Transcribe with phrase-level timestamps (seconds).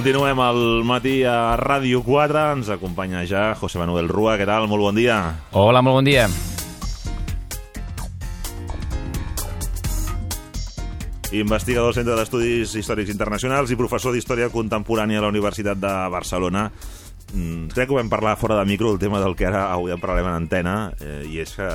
[0.00, 2.42] Continuem al matí a Ràdio 4.
[2.54, 4.38] Ens acompanya ja José Manuel Rua.
[4.40, 4.64] Què tal?
[4.64, 5.18] Molt bon dia.
[5.52, 6.22] Hola, molt bon dia.
[11.36, 16.70] Investigador del Centre d'Estudis Històrics Internacionals i professor d'Història Contemporània a la Universitat de Barcelona.
[17.34, 19.92] Mm, crec que ho vam parlar fora de micro, el tema del que ara avui
[19.92, 21.68] en parlarem en antena, eh, i és que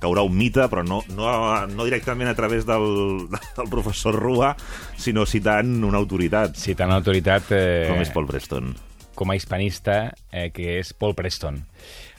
[0.00, 1.30] caurà un mite, però no, no,
[1.68, 4.54] no directament a través del, del professor Rua,
[4.96, 8.72] sinó citant una autoritat, Citant l'autoritat eh, com és Paul Preston.
[9.14, 11.58] com a hispanista, eh, que és Paul Preston.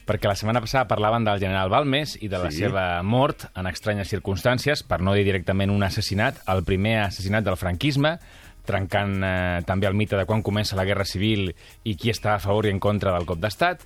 [0.05, 2.63] Perquè la setmana passada parlaven del general Balmes i de la Sí.
[2.65, 7.57] seva mort en estranyes circumstàncies, per no dir directament un assassinat, el primer assassinat del
[7.57, 8.17] franquisme,
[8.65, 12.39] trencant eh, també el mite de quan comença la Guerra Civil i qui està a
[12.43, 13.81] favor i en contra del cop d'estat,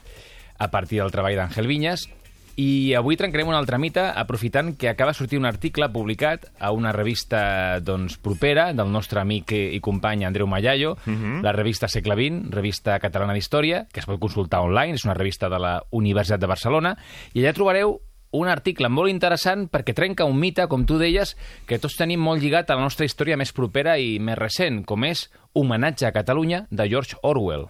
[0.58, 2.08] a partir del treball d'Àngel Vinyes.
[2.56, 6.72] I avui trencarem un altre mite aprofitant que acaba de sortir un article publicat a
[6.72, 10.96] una revista doncs, propera del nostre amic i company Andreu Mallayo,
[11.44, 15.50] la revista Segle XX, revista catalana d'història, que es pot consultar online, és una revista
[15.52, 16.96] de la Universitat de Barcelona,
[17.34, 17.98] i allà trobareu
[18.36, 21.36] un article molt interessant perquè trenca un mite, com tu deies,
[21.68, 25.04] que tots tenim molt lligat a la nostra història més propera i més recent, com
[25.08, 27.68] és Homenatge a Catalunya, de George Orwell.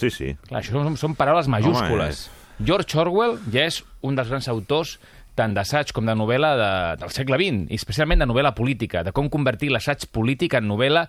[0.00, 0.32] Sí, sí.
[0.48, 2.26] Clar, això són, són paraules majúscules.
[2.60, 4.98] George Orwell ja és un dels grans autors
[5.34, 6.70] tant d'assaig com de novel·la de,
[7.00, 11.04] del segle XX, i especialment de novel·la política, de com convertir l'assaig polític en novel·la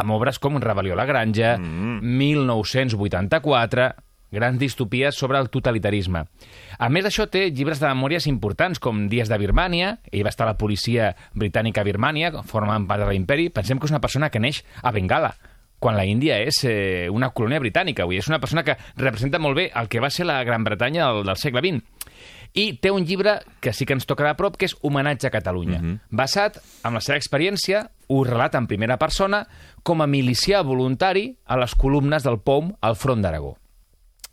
[0.00, 2.00] amb obres com Rebel·lió a la Granja, mm.
[2.00, 3.90] 1984,
[4.36, 6.24] grans distopies sobre el totalitarisme.
[6.78, 10.48] A més d'això, té llibres de memòries importants, com Dies de Birmània, ell va estar
[10.48, 13.50] a la policia britànica a Birmània, formant part de l'imperi.
[13.54, 15.34] Pensem que és una persona que neix a Bengala,
[15.78, 18.06] quan la Índia és eh, una colònia britànica.
[18.08, 21.10] Dir, és una persona que representa molt bé el que va ser la Gran Bretanya
[21.10, 21.84] del, del segle XX.
[22.56, 25.34] I té un llibre que sí que ens toca de prop, que és Homenatge a
[25.34, 25.78] Catalunya.
[25.78, 26.00] Mm -hmm.
[26.10, 29.46] Basat en la seva experiència, ho relata en primera persona
[29.82, 33.56] com a milicià voluntari a les columnes del POM al front d'Aragó.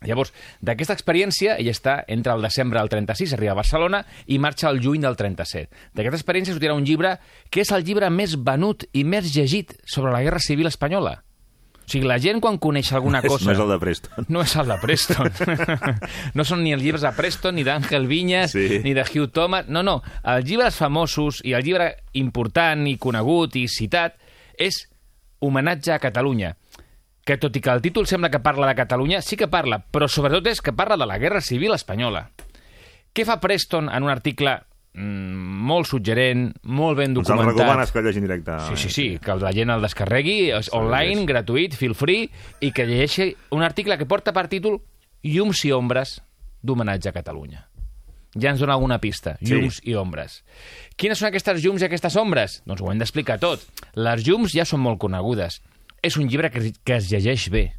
[0.04, 4.68] Llavors, d'aquesta experiència, ell està entre el desembre del 36, arriba a Barcelona, i marxa
[4.68, 5.70] al juny del 37.
[5.94, 7.18] D'aquesta experiència sortirà un llibre
[7.50, 11.22] que és el llibre més venut i més llegit sobre la Guerra Civil Espanyola.
[11.84, 13.44] O sigui, la gent quan coneix alguna És- cosa...
[13.46, 14.26] no és el de Preston.
[14.28, 15.30] No és el de Preston.
[16.34, 18.80] no són ni els llibres de Preston, ni d'Àngel Vinyes, Sí.
[18.84, 19.68] ni de Hugh Thomas.
[19.68, 19.98] No, no.
[20.24, 24.16] Els llibres famosos i el llibre important i conegut i citat
[24.56, 24.86] és
[25.44, 26.54] Homenatge a Catalunya
[27.24, 30.04] que tot i que el títol sembla que parla de Catalunya, sí que parla, però
[30.12, 32.26] sobretot és que parla de la Guerra Civil Espanyola.
[33.16, 34.58] Què fa Preston en un article
[34.94, 37.56] molt suggerent, molt ben Ens el documentat?
[37.58, 38.58] recomanes que el llegin directe.
[38.68, 42.28] Sí, sí, sí, que la gent el descarregui, és online, gratuït, feel free,
[42.60, 44.80] i que llegeixi un article que porta per títol
[45.24, 46.18] Llums i ombres
[46.62, 47.62] d'homenatge a Catalunya.
[48.36, 49.36] Ja ens dona alguna pista.
[49.40, 49.54] Sí.
[49.54, 50.42] Llums i ombres.
[50.96, 52.60] Quines són aquestes llums i aquestes ombres?
[52.66, 53.62] Doncs ho hem d'explicar tot.
[53.94, 55.60] Les llums ja són molt conegudes.
[56.02, 57.72] És un llibre que, que es llegeix bé,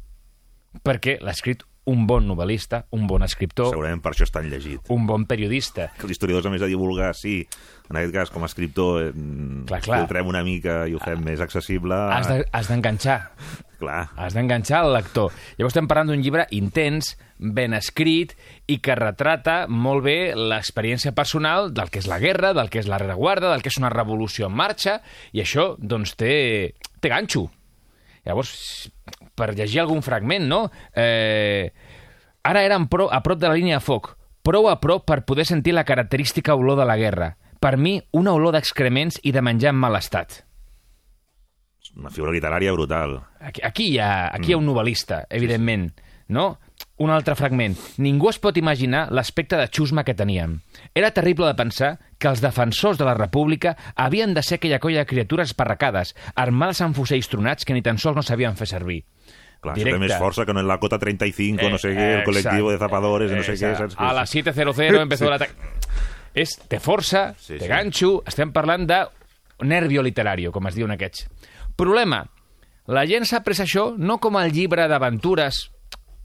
[0.82, 4.80] perquè l'ha escrit un bon novel·lista, un bon escriptor, Segurament per això és tan llegit.
[4.90, 5.92] un bon periodista.
[5.96, 7.46] Que els historiadors, a més de divulgar, sí,
[7.88, 9.12] en aquest cas, com a escriptor, eh,
[9.66, 10.00] Clar, clar.
[10.00, 11.94] filtrem una mica i ho fem més accessible.
[11.94, 13.30] Has de- d'enganxar.
[13.78, 14.08] Clar.
[14.16, 15.30] Has d'enganxar el lector.
[15.58, 18.32] Llavors estem parlant d'un llibre intens, ben escrit
[18.66, 22.88] i que retrata molt bé l'experiència personal del que és la guerra, del que és
[22.88, 27.50] la rereguarda, del que és una revolució en marxa, i això, doncs, té, té ganxo.
[28.24, 28.90] Llavors,
[29.36, 30.64] per llegir algun fragment, no?
[30.96, 31.70] Eh,
[32.42, 34.14] ara érem pro, a prop de la línia de foc,
[34.46, 37.34] prou a prop per poder sentir la característica olor de la guerra.
[37.60, 40.42] Per mi, una olor d'excrements i de menjar en mal estat.
[41.96, 43.16] Una figura literària brutal.
[43.40, 45.88] Aquí, aquí, hi ha, aquí hi ha un novel·lista, evidentment,
[46.28, 46.58] no?
[47.00, 47.76] Un altre fragment.
[48.00, 50.58] Ningú es pot imaginar l'aspecte de xusma que teníem.
[50.94, 55.04] Era terrible de pensar que els defensors de la república havien de ser aquella colla
[55.04, 59.02] de criatures esparracades, armades amb fusells tronats que ni tan sols no sabien fer servir.
[59.66, 62.20] Clar, això té més força que no en la cota 35, no sé què, el
[62.20, 63.94] Eh, col·lectiu de zapadores, no sé què, Exacte.
[63.94, 64.00] saps?
[64.00, 65.52] A les 7.00 empezó l'atac.
[66.36, 67.66] És, té força, Sí, sí.
[67.68, 69.02] ganxo, estem parlant de
[69.64, 71.26] nervio literario, com es diuen aquests.
[71.76, 72.22] Problema,
[72.92, 75.70] la gent s'ha pres això no com el llibre d'aventures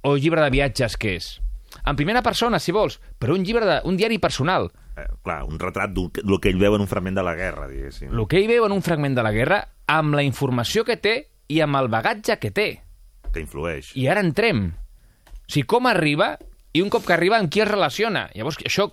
[0.04, 1.40] o llibre de viatges que és,
[1.86, 4.70] en primera persona, si vols, però un llibre de, un diari personal.
[4.98, 8.12] Eh, clar, un retrat del que ell veu en un fragment de la guerra, diguéssim.
[8.12, 11.30] El que ell veu en un fragment de la guerra, amb la informació que té
[11.48, 12.82] i amb el bagatge que té.
[13.32, 13.92] Que influeix.
[13.96, 14.66] I ara entrem.
[14.72, 16.34] O sigui, com arriba
[16.74, 18.30] i un cop que arriba amb qui es relaciona.
[18.36, 18.90] Llavors, això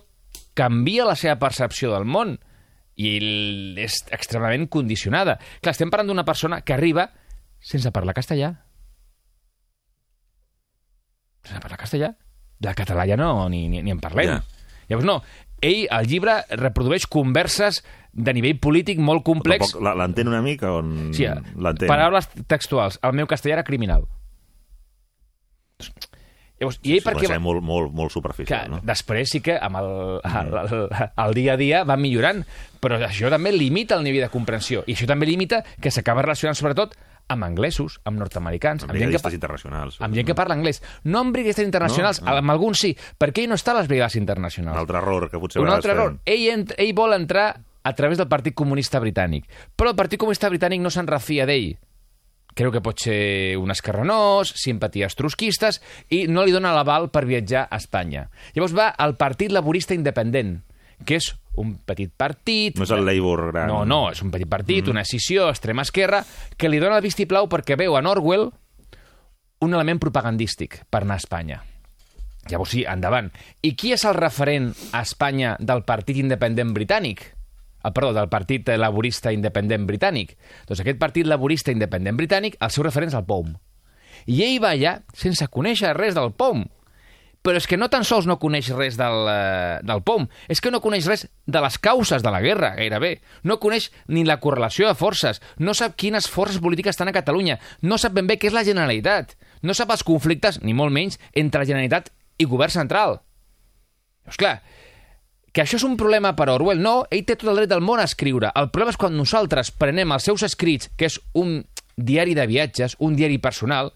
[0.57, 2.37] canvia la seva percepció del món
[2.99, 3.13] i
[3.79, 5.37] és extremadament condicionada.
[5.61, 7.09] Clar, estem parlant d'una persona que arriba
[7.63, 8.49] sense parlar castellà.
[11.43, 12.09] Sense parlar castellà.
[12.59, 14.33] De català ja no, ni, ni, ni en parlem.
[14.33, 14.41] Ja.
[14.89, 15.15] Llavors, no,
[15.63, 17.79] ell, al llibre, reprodueix converses
[18.11, 19.75] de nivell polític molt complex.
[19.79, 21.23] L'entén una mica on Sí,
[21.55, 21.87] l'entén?
[21.87, 22.99] paraules textuals.
[23.05, 24.07] El meu castellà era criminal.
[26.59, 27.27] Llavors, i ell per què...
[27.29, 28.79] Va ser molt, molt, molt Que superficial, no?
[28.83, 29.91] després sí que amb el,
[30.27, 30.81] el, el,
[31.23, 32.41] el dia a dia va millorant,
[32.83, 34.83] però això també limita el nivell de comprensió.
[34.85, 36.97] I això també limita que s'acaba relacionant sobretot
[37.29, 39.99] amb anglesos, amb nord-americans, Amb amb, gent que, internacionals.
[40.01, 40.81] amb gent que parla anglès.
[41.05, 42.27] No amb brigadistes internacionals, No?
[42.33, 42.39] Ah.
[42.41, 44.75] amb alguns sí, perquè ell no està a les brigades internacionals.
[44.75, 46.17] Un altre error que potser Un altre error.
[46.25, 49.45] Ell, ent, ell vol entrar a través del Partit Comunista Britànic.
[49.77, 51.77] Però el Partit Comunista Britànic no se'n refia d'ell.
[52.59, 55.77] Creu que pot ser un escarrenós, simpaties trotskistes,
[56.11, 58.25] i no li dona l'aval per viatjar a Espanya.
[58.51, 60.57] Llavors va al Partit Laborista Independent,
[61.07, 62.75] que és un petit partit...
[62.75, 63.71] No és el Labour gran.
[63.71, 64.91] No, no, és un petit partit, mm.
[64.91, 66.19] una escissió, extrema esquerra,
[66.59, 68.49] que li dona el vistiplau perquè veu en Orwell
[69.63, 71.63] un element propagandístic per anar a Espanya.
[72.49, 73.31] Llavors sí, endavant.
[73.63, 77.23] I qui és el referent a Espanya del Partit Independent Britànic?
[77.81, 80.35] Ah, perdó, del Partit Laborista Independent Britànic.
[80.67, 83.53] Doncs aquest Partit Laborista Independent Britànic, el seu referent és el POM.
[84.27, 86.65] I ell va allà sense conèixer res del POM.
[87.39, 90.73] Però és que no tan sols no coneix res del, eh, del POM, és que
[90.75, 93.21] no coneix res de les causes de la guerra, gairebé.
[93.47, 97.55] No coneix ni la correlació de forces, no sap quines forces polítiques estan a Catalunya,
[97.81, 101.15] no sap ben bé què és la Generalitat, no sap els conflictes, ni molt menys,
[101.31, 103.21] entre la Generalitat i govern central.
[104.29, 104.61] Llavors, clar,
[105.53, 108.01] que això és un problema per Orwell, no, ell té tot el dret del món
[108.01, 108.51] a escriure.
[108.55, 111.63] El problema és quan nosaltres prenem els seus escrits, que és un
[111.97, 113.91] diari de viatges, un diari personal,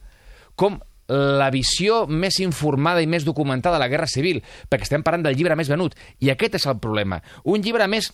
[0.56, 0.80] com
[1.14, 5.38] la visió més informada i més documentada de la Guerra Civil, perquè estem parlant del
[5.38, 5.96] llibre més venut.
[6.24, 7.20] I aquest és el problema.
[7.44, 8.12] Un llibre més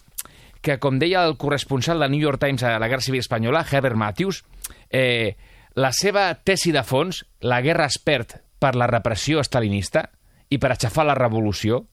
[0.62, 3.96] que, com deia el corresponsal del New York Times a la Guerra Civil Espanyola, Herbert
[3.96, 4.44] Matthews,
[4.90, 5.38] eh,
[5.76, 10.10] la seva tesi de fons, la guerra es perd per la repressió estalinista
[10.50, 11.86] i per aixafar la revolució,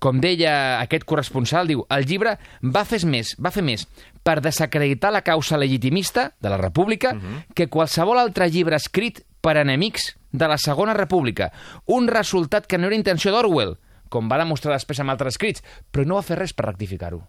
[0.00, 3.86] com deia aquest corresponsal, diu, el llibre va fer més, va fer més
[4.24, 7.44] per desacreditar la causa legitimista de la República uh -huh.
[7.54, 11.52] que qualsevol altre llibre escrit per enemics de la Segona República.
[11.86, 13.76] Un resultat que no era intenció d'Orwell,
[14.08, 15.62] com va demostrar després amb altres escrits,
[15.92, 17.22] però no va fer res per rectificar-ho.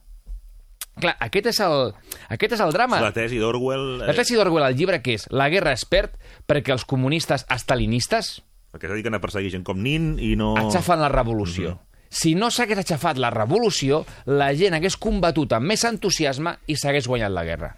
[0.95, 1.93] Clar, aquest és el,
[2.31, 3.01] aquest és el drama.
[3.03, 4.01] La tesi d'Orwell...
[4.01, 6.15] eh, La tesi d'Orwell al llibre que és la guerra es perd
[6.47, 8.41] perquè els comunistes estalinistes
[8.75, 10.49] Que es dediquen a perseguir gent com Nin i no...
[10.59, 11.77] aixafen la revolució.
[12.09, 17.09] Si no s'hagués aixafat la revolució, la gent hagués combatut amb més entusiasme i s'hagués
[17.09, 17.71] guanyat la guerra.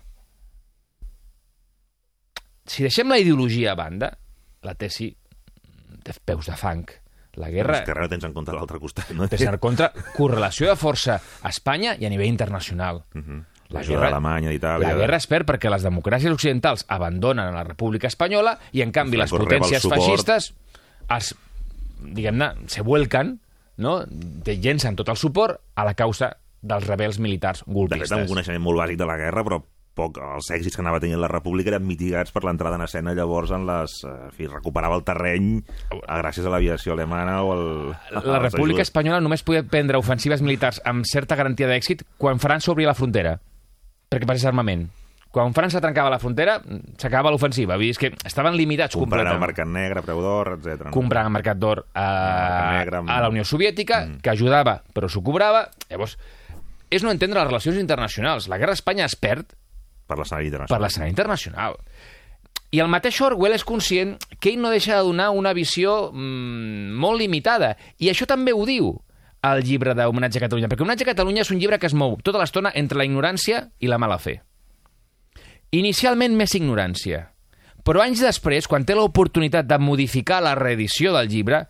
[2.68, 4.12] Si deixem la ideologia a banda,
[4.68, 5.10] la tesi
[6.04, 6.88] té peus de fang.
[7.38, 9.28] La guerra És que res tens en compte l'altre costat, no?
[9.30, 13.04] té en contra correlació de força a Espanya i a nivell internacional.
[13.70, 14.88] La guerra d'Alemanya, d'Itàlia...
[14.88, 19.20] La guerra es perd perquè les democràcies occidentals abandonen la República Espanyola i, en canvi,
[19.22, 20.50] les potències feixistes
[21.14, 21.34] es,
[22.02, 23.36] diguem-ne, se vuelcan,
[23.78, 24.02] no?
[24.44, 28.12] Te llencen tot el suport a la causa dels rebels militars De fet, golpistes.
[28.12, 29.62] amb un coneixement molt bàsic de la guerra, però
[29.98, 33.50] poc, els èxits que anava tenint la República eren mitigats per l'entrada en escena llavors
[33.56, 33.96] en les...
[34.06, 35.64] eh, En fi, recuperava el terreny
[36.06, 37.66] a, gràcies a l'aviació alemana o el...
[38.26, 42.92] La República Espanyola només podia prendre ofensives militars amb certa garantia d'èxit quan França obria
[42.92, 43.40] la frontera,
[44.12, 44.86] perquè passés armament.
[45.32, 46.56] Quan França trencava la frontera,
[46.98, 47.76] s'acabava l'ofensiva.
[47.76, 49.44] Vull dir, és que estaven limitats Comprant al completament.
[49.46, 50.90] mercat negre, preu d'or, etc.
[50.96, 52.08] comprant al mercat d'or a,
[52.80, 54.22] negre amb- a la Unió Soviètica, mm.
[54.24, 55.68] que ajudava però s'ho cobrava.
[55.90, 56.18] Llavors,
[56.90, 58.48] és no entendre les relacions internacionals.
[58.48, 59.52] La guerra a Espanya es perd
[60.08, 60.82] Per l'escenari per internacional.
[60.86, 61.76] l'escenari internacional.
[62.72, 66.96] I el mateix Orwell és conscient que ell no deixa de donar una visió mm,
[67.00, 67.76] molt limitada.
[68.00, 68.94] I això també ho diu
[69.48, 72.18] el llibre d'Homenatge a Catalunya, perquè Homenatge a Catalunya és un llibre que es mou
[72.24, 74.42] tota l'estona entre la ignorància i la mala fe.
[75.76, 77.26] Inicialment més ignorància,
[77.84, 81.66] però anys després, quan té l'oportunitat de modificar la reedició del llibre,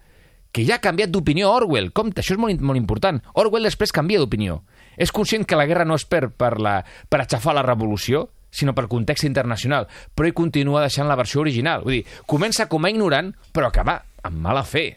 [0.51, 1.92] que ja ha canviat d'opinió Orwell.
[1.94, 3.20] Compte, això és molt, molt important.
[3.38, 4.63] Orwell després canvia d'opinió.
[4.98, 8.74] És conscient que la guerra no es perd per, la, per aixafar la revolució, sinó
[8.74, 9.86] per context internacional,
[10.16, 11.86] però ell continua deixant la versió original.
[11.86, 14.88] Vull dir, comença com a ignorant, però acaba amb mala fe.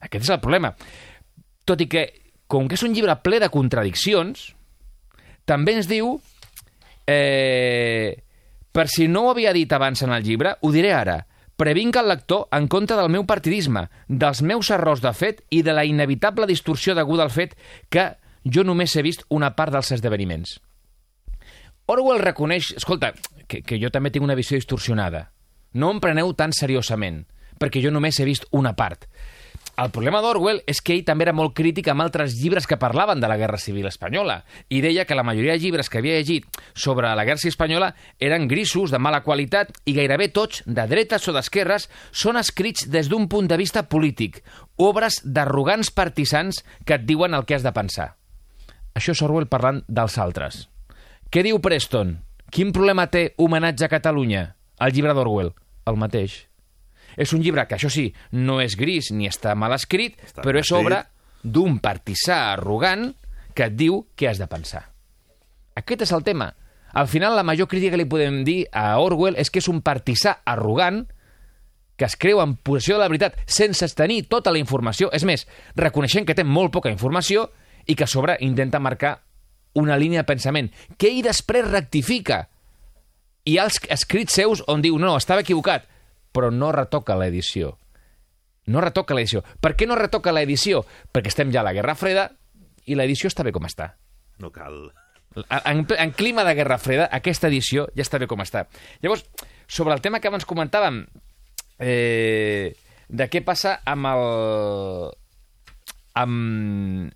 [0.00, 0.72] Aquest és el problema.
[1.68, 2.06] Tot i que,
[2.48, 4.48] com que és un llibre ple de contradiccions,
[5.44, 6.14] també ens diu
[7.10, 8.16] eh,
[8.72, 11.26] per si no ho havia dit abans en el llibre, ho diré ara.
[11.56, 15.74] Previnc el lector en compte del meu partidisme, dels meus errors de fet i de
[15.76, 17.54] la inevitable distorsió deguda al fet
[17.92, 18.08] que
[18.42, 20.56] jo només he vist una part dels esdeveniments.
[21.92, 23.12] Orwell reconeix, escolta,
[23.46, 25.28] que, que jo també tinc una visió distorsionada.
[25.74, 27.26] No em preneu tan seriosament,
[27.60, 29.06] perquè jo només he vist una part.
[29.80, 33.22] El problema d'Orwell és que ell també era molt crític amb altres llibres que parlaven
[33.22, 36.44] de la Guerra Civil Espanyola i deia que la majoria de llibres que havia llegit
[36.74, 37.88] sobre la Guerra Civil Espanyola
[38.20, 43.08] eren grisos, de mala qualitat i gairebé tots, de dretes o d'esquerres, són escrits des
[43.08, 44.42] d'un punt de vista polític,
[44.76, 48.12] obres d'arrogants partisans que et diuen el que has de pensar.
[48.92, 50.66] Això és Orwell parlant dels altres.
[51.32, 52.18] Què diu Preston?
[52.52, 54.50] Quin problema té Homenatge a Catalunya?
[54.84, 55.54] El llibre d'Orwell.
[55.88, 56.42] El mateix.
[57.16, 60.60] És un llibre que, això sí, no és gris ni està mal escrit, Està però
[60.62, 61.04] és obra
[61.42, 63.10] d'un partisà arrogant
[63.54, 64.86] que et diu què has de pensar.
[65.76, 66.52] Aquest és el tema.
[66.92, 69.80] Al final, la major crítica que li podem dir a Orwell és que és un
[69.84, 71.06] partisà arrogant
[71.96, 75.08] que es creu en possessió de la veritat sense tenir tota la informació.
[75.12, 77.48] És més, reconeixent que té molt poca informació
[77.86, 79.20] i que a sobre intenta marcar
[79.78, 82.46] una línia de pensament que ell després rectifica.
[83.48, 85.88] Hi ha els escrits seus on diu, no, estava equivocat,
[86.32, 87.76] però no retoca l'edició.
[88.72, 89.42] No retoca l'edició.
[89.60, 90.84] Per què no retoca l'edició?
[91.12, 92.28] Perquè estem ja a la Guerra Freda
[92.86, 93.92] i l'edició està bé com està.
[94.42, 94.90] No cal.
[95.64, 98.66] En, en clima de Guerra Freda, aquesta edició ja està bé com està.
[99.02, 99.24] Llavors,
[99.66, 101.02] sobre el tema que abans comentàvem,
[101.80, 102.72] eh,
[103.08, 104.24] de què passa amb el...
[106.20, 107.12] amb,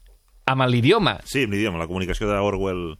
[0.46, 1.18] amb l'idioma.
[1.28, 2.96] Sí, amb l'idioma, la comunicació d'Orwell...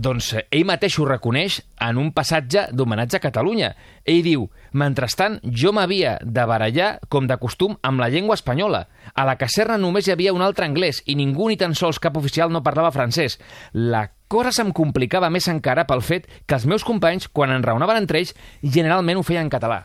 [0.00, 3.70] Doncs eh, ell mateix ho reconeix en un passatge d'homenatge a Catalunya.
[4.08, 4.46] Ell diu,
[4.80, 8.86] mentrestant, jo m'havia de barallar, com de costum, amb la llengua espanyola.
[9.12, 12.16] A la caserna només hi havia un altre anglès i ningú ni tan sols cap
[12.16, 13.36] oficial no parlava francès.
[13.74, 18.22] La cosa se'm complicava més encara pel fet que els meus companys, quan enraonaven entre
[18.22, 19.82] ells, generalment ho feien en català.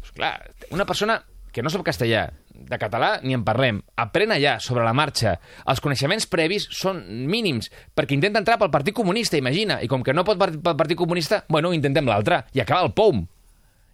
[0.00, 0.34] Pues clar,
[0.76, 1.22] una persona
[1.56, 2.26] que no sap castellà,
[2.66, 5.36] de català ni en parlem, aprèn allà, sobre la marxa.
[5.68, 10.14] Els coneixements previs són mínims, perquè intenta entrar pel Partit Comunista, imagina, i com que
[10.16, 13.26] no pot pel Partit Comunista, bueno, intentem l'altre, i acaba el POUM.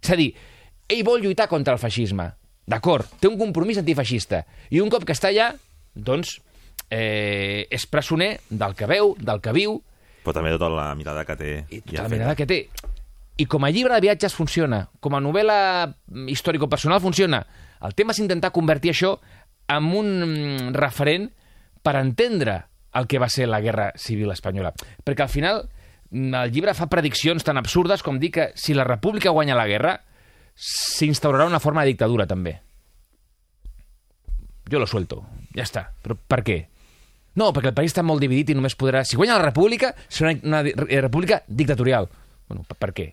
[0.03, 0.31] És a dir,
[0.89, 2.29] ell vol lluitar contra el feixisme,
[2.67, 5.51] d'acord, té un compromís antifeixista, i un cop que està allà,
[5.93, 6.37] doncs,
[6.89, 9.81] eh, és presoner del que veu, del que viu,
[10.23, 11.49] Però també tota la mirada que té.
[11.69, 12.15] i ja tota la feta.
[12.15, 12.69] mirada que té.
[13.35, 15.93] I com a llibre de viatges funciona, com a novel·la
[16.31, 17.41] històrico-personal funciona.
[17.83, 19.17] El tema és intentar convertir això
[19.71, 21.29] en un mm, referent
[21.83, 22.61] per entendre
[22.93, 24.73] el que va ser la Guerra Civil Espanyola.
[25.03, 28.87] Perquè al final mm, el llibre fa prediccions tan absurdes com dir que si la
[28.87, 29.97] República guanya la guerra,
[30.55, 32.59] s'instaurarà una forma de dictadura també.
[34.69, 35.23] Jo lo suelto,
[35.55, 35.89] ja està.
[36.01, 36.61] Però per què?
[37.35, 39.01] No, perquè el país està molt dividit i només podrà...
[39.03, 42.07] Si guanya la república, serà una, eh, república dictatorial.
[42.47, 43.07] Bueno, per, per què?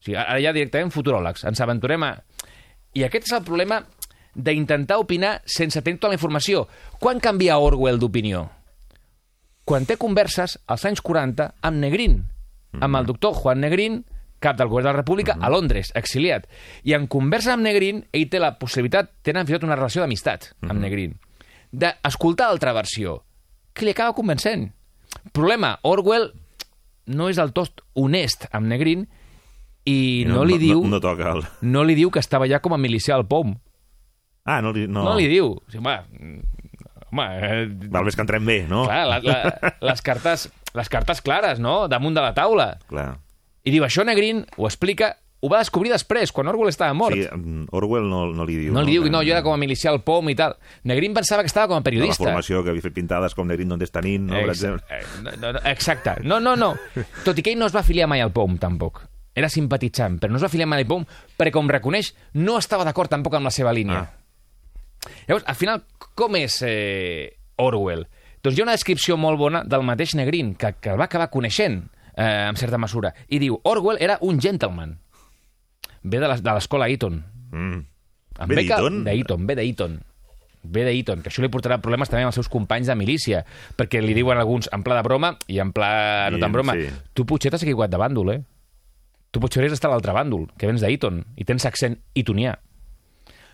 [0.00, 2.14] O sigui, ara ja directament futuròlegs, ens aventurem a...
[2.94, 3.82] I aquest és el problema
[4.34, 6.66] d'intentar opinar sense tenir tota la informació.
[6.98, 8.48] Quan canvia Orwell d'opinió?
[9.64, 12.24] Quan té converses als anys 40 amb Negrín,
[12.80, 14.02] amb el doctor Juan Negrín,
[14.40, 16.46] cap del govern de la República, a Londres, exiliat.
[16.82, 20.02] I en conversa amb Negrín, ell té la possibilitat, tenen fins i tot una relació
[20.02, 21.18] d'amistat amb Negrín,
[21.70, 23.20] d'escoltar l'altra versió,
[23.74, 24.70] que li acaba convencent.
[25.36, 26.30] Problema, Orwell
[27.10, 29.06] no és del tot honest amb Negrín
[29.90, 31.44] i no, li diu No, no toca el...
[31.66, 33.54] no li diu que estava ja com a milicià al POM.
[34.44, 35.04] Ah, no, li, no.
[35.04, 35.52] No, li diu.
[35.58, 36.42] O sigui, home,
[37.10, 38.84] home eh, Val més que entrem bé, no?
[38.88, 42.72] clar, la, la, les, cartes, les cartes clares, no?, damunt de la taula.
[42.90, 43.10] Clar.
[43.66, 45.10] I diu, això Negrín ho explica,
[45.44, 47.16] ho va descobrir després, quan Orwell estava mort.
[47.16, 48.72] Sí, mm, Orwell no, no li diu.
[48.76, 50.56] no li diu, Que- no, jo era com a milicià al POM i tal.
[50.88, 52.24] Negrín pensava que estava com a la periodista.
[52.24, 54.38] formació que havia fet pintades com Negrín d'on està Nin, no?
[54.40, 54.84] Per Ex- exemple.
[54.88, 56.16] eh, no, no, no, Exacte.
[56.24, 56.72] No, no, no.
[57.24, 59.04] Tot i que ell no es va afiliar mai al POM, tampoc.
[59.34, 61.04] Era simpatitzant, però no es va afiliar mai al POM
[61.38, 64.00] perquè, com reconeix, no estava d'acord tampoc amb la seva línia.
[64.00, 65.10] Ah.
[65.28, 65.84] Llavors, al final,
[66.18, 68.06] com és eh, Orwell?
[68.42, 71.30] Doncs hi ha una descripció molt bona del mateix Negrín, que, que el va acabar
[71.30, 71.82] coneixent,
[72.16, 73.14] eh, en certa mesura.
[73.28, 74.98] I diu, Orwell era un gentleman.
[76.02, 77.22] Ve de les- de l'escola Eton.
[77.52, 77.80] Mm.
[78.48, 79.02] Ve d'Eton?
[79.04, 79.98] D'Eton, ve d'Eton.
[80.62, 83.44] Ve d'Eton, que això li portarà problemes també amb els seus companys de milícia,
[83.76, 86.74] perquè li diuen alguns en pla de broma i en pla no tan broma.
[86.74, 86.88] sí.
[87.14, 88.40] Tu potser t'has equivocat de bàndol, eh?
[89.30, 92.56] Tu potser hauries d'estar a l'altre bàndol, que vens d'Eton, i tens accent etonià.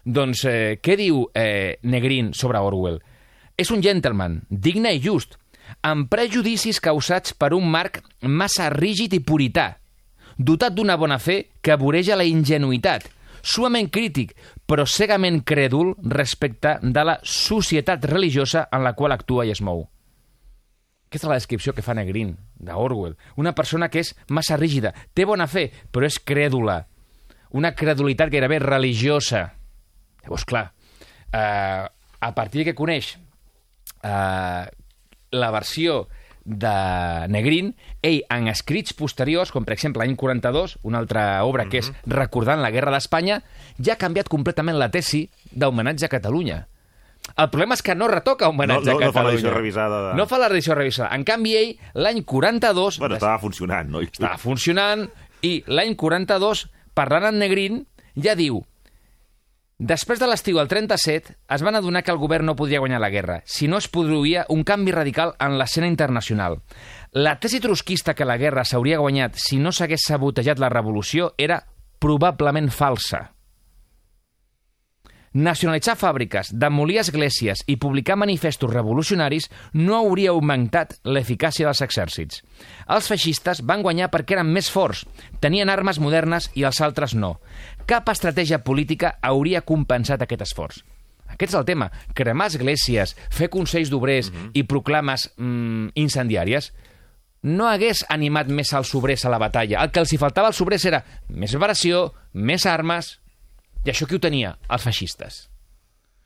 [0.07, 3.01] Doncs eh, què diu eh, Negrín sobre Orwell?
[3.57, 5.37] És un gentleman, digne i just,
[5.83, 9.73] amb prejudicis causats per un marc massa rígid i purità,
[10.39, 13.09] dotat d'una bona fe que voreja la ingenuïtat,
[13.43, 14.35] suament crític,
[14.67, 19.87] però cegament crèdul respecte de la societat religiosa en la qual actua i es mou.
[21.07, 23.15] Aquesta és la descripció que fa Negrín, d'Orwell.
[23.39, 26.85] Una persona que és massa rígida, té bona fe, però és crèdula.
[27.57, 29.55] una credulitat gairebé religiosa.
[30.25, 30.73] Llavors, clar,
[31.33, 31.87] eh,
[32.21, 33.17] a partir que coneix
[34.03, 34.67] eh,
[35.31, 36.09] la versió
[36.45, 41.83] de Negrín, ell, en escrits posteriors, com per exemple l'any 42, una altra obra que
[41.83, 43.41] és Recordant la Guerra d'Espanya,
[43.79, 46.67] ja ha canviat completament la tesi d'homenatge a Catalunya.
[47.37, 49.31] El problema és que no retoca homenatge No- no- a no fa Catalunya.
[49.35, 51.15] l'edició revisada de- No fa la revisió revisada.
[51.15, 52.99] En canvi, ell, l'any 42...
[52.99, 54.01] Bueno, estava funcionant, no?
[54.01, 55.09] estava funcionant
[55.43, 58.63] i l'any 42, parlant en Negrín, ja diu
[59.79, 63.11] Després de l'estiu del 37, es van adonar que el govern no podria guanyar la
[63.13, 66.63] guerra si no es produïa un canvi radical en l'escena internacional.
[67.13, 71.67] La tesi trotskista que la guerra s'hauria guanyat si no s'hagués sabotejat la revolució era
[71.99, 73.35] probablement falsa.
[75.37, 82.41] Nacionalitzar fàbriques, demolir esglésies i publicar manifestos revolucionaris no hauria augmentat l'eficàcia dels exèrcits.
[82.89, 85.05] Els feixistes van guanyar perquè eren més forts,
[85.45, 87.35] tenien armes modernes i els altres no.
[87.85, 90.81] Cap estratègia política hauria compensat aquest esforç.
[91.29, 91.91] Aquest és el tema.
[92.17, 96.73] Cremar esglésies, fer consells d'obrers i proclames mm, incendiàries
[97.47, 99.85] no hagués animat més als obrers a la batalla.
[99.85, 103.19] El que els hi faltava als obrers era més operació, més armes...
[103.87, 104.57] I això qui ho tenia?
[104.67, 105.45] Els feixistes.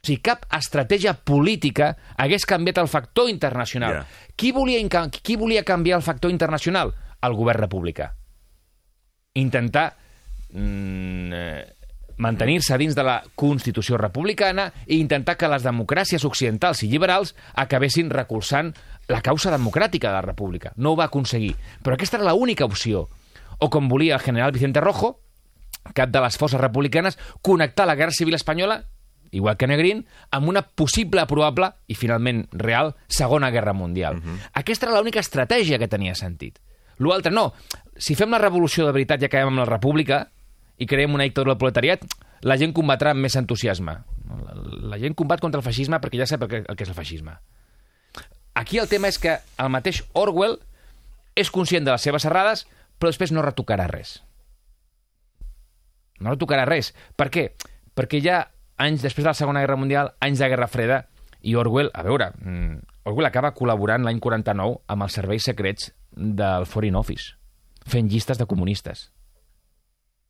[0.01, 3.99] O sigui, cap estratègia política hagués canviat el factor internacional.
[4.01, 4.31] Ja.
[4.35, 4.81] Qui, volia,
[5.21, 6.95] qui volia canviar el factor internacional?
[7.21, 8.09] El govern republicà.
[9.37, 9.91] Intentar
[10.57, 11.67] mm, eh,
[12.17, 18.09] mantenir-se dins de la Constitució republicana i intentar que les democràcies occidentals i liberals acabessin
[18.13, 18.73] recolzant
[19.11, 20.73] la causa democràtica de la república.
[20.77, 21.57] No ho va aconseguir.
[21.85, 23.09] Però aquesta era l'única opció.
[23.61, 25.19] O com volia el general Vicente Rojo,
[25.95, 28.85] cap de les forces republicanes, connectar la Guerra Civil Espanyola,
[29.31, 34.17] igual que Negrín, amb una possible, probable i finalment real Segona Guerra Mundial.
[34.17, 34.39] Uh -huh.
[34.53, 36.59] Aquesta era l'única estratègia que tenia sentit.
[36.99, 37.55] L'altre no.
[37.97, 40.29] Si fem la revolució de veritat i acabem amb la república
[40.77, 42.05] i creem una dictadura del proletariat,
[42.43, 43.93] la gent combatrà amb més entusiasme.
[44.45, 44.55] La,
[44.95, 46.95] la gent combat contra el feixisme perquè ja sap el que, el que és el
[46.95, 47.33] feixisme.
[48.55, 50.59] Aquí el tema és que el mateix Orwell
[51.35, 52.67] és conscient de les seves errades,
[52.99, 54.23] però després no retocarà res
[56.21, 56.93] no tocarà res.
[57.17, 57.51] Per què?
[57.97, 58.45] Perquè ja
[58.81, 61.05] anys després de la Segona Guerra Mundial, anys de Guerra Freda,
[61.43, 66.67] i Orwell, a veure, mm, Orwell acaba col·laborant l'any 49 amb els serveis secrets del
[66.67, 67.37] Foreign Office,
[67.87, 69.11] fent llistes de comunistes.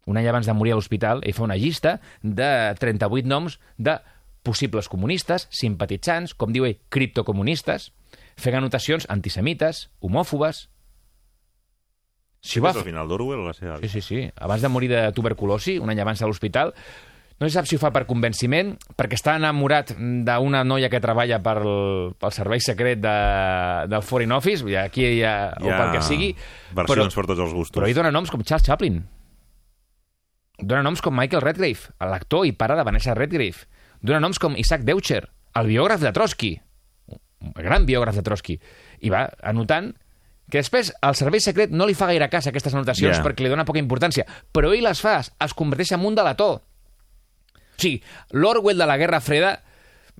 [0.06, 3.98] Un any abans de morir a l'hospital, ell fa una llista de 38 noms de
[4.42, 7.92] possibles comunistes, simpatitzants, com diu ell, criptocomunistes,
[8.36, 10.68] fent anotacions antisemites, homòfobes...
[12.40, 13.76] Si va Al final d'Orwell, la seva...
[13.82, 14.20] Sí, sí, sí.
[14.40, 16.72] Abans de morir de tuberculosi, un any abans a l'hospital,
[17.40, 21.38] no se sap si ho fa per convenciment, perquè està enamorat d'una noia que treballa
[21.44, 23.14] per el, pel servei secret de,
[23.88, 26.34] del Foreign Office, i aquí ja, o pel que sigui,
[26.76, 27.78] Versions per tots els gustos.
[27.78, 29.00] però ell dona noms com Charles Chaplin.
[30.60, 33.64] Dona noms com Michael Redgrave, l'actor i pare de Vanessa Redgrave.
[34.04, 35.22] Dona noms com Isaac Deutscher,
[35.56, 36.52] el biògraf de Trotsky,
[37.40, 38.58] un gran biògraf de Trotsky.
[39.00, 39.94] I va anotant
[40.50, 43.24] que després el servei secret no li fa gaire cas a aquestes anotacions Ja.
[43.24, 46.50] perquè li dona poca importància, però ell les fa, es converteix en un delató.
[46.60, 48.02] O sigui,
[48.36, 49.54] l'Orwell de la Guerra Freda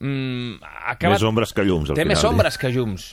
[0.00, 1.14] mm, acaba...
[1.18, 2.14] Més ombres que llums, al Té final.
[2.16, 3.10] més ombres que llums.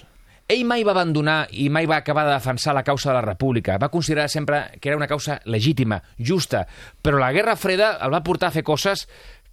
[0.48, 3.76] Ell mai va abandonar i mai va acabar de defensar la causa de la república.
[3.78, 6.66] Va considerar sempre que era una causa legítima, justa,
[7.04, 9.04] però la Guerra Freda el va portar a fer coses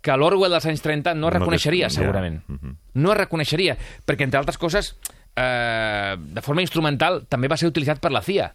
[0.05, 2.43] que l'Orwell dels anys 30 no No reconeixeria, segurament.
[2.47, 2.77] Mhm.
[3.03, 3.75] No reconeixeria,
[4.07, 4.95] perquè, entre altres coses,
[5.37, 8.53] eh, de forma instrumental, també va ser utilitzat per la CIA.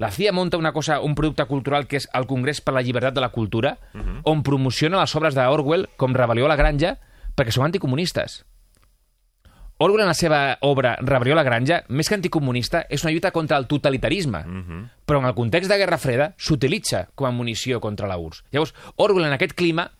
[0.00, 3.12] La CIA monta una cosa, un producte cultural que és el Congrés per la Llibertat
[3.14, 3.74] de la Cultura,
[4.24, 6.94] on promociona les obres d'Orwell com Rebel·lió a la Granja
[7.36, 8.44] perquè són anticomunistes.
[9.80, 13.30] Orwell, en la seva obra Rebel·lió a la Granja, més que anticomunista, és una lluita
[13.32, 14.42] contra el totalitarisme.
[15.08, 18.44] Però en el context de Guerra Freda s'utilitza com a munició contra la URSS.
[18.52, 19.90] Llavors, Orwell, en aquest clima,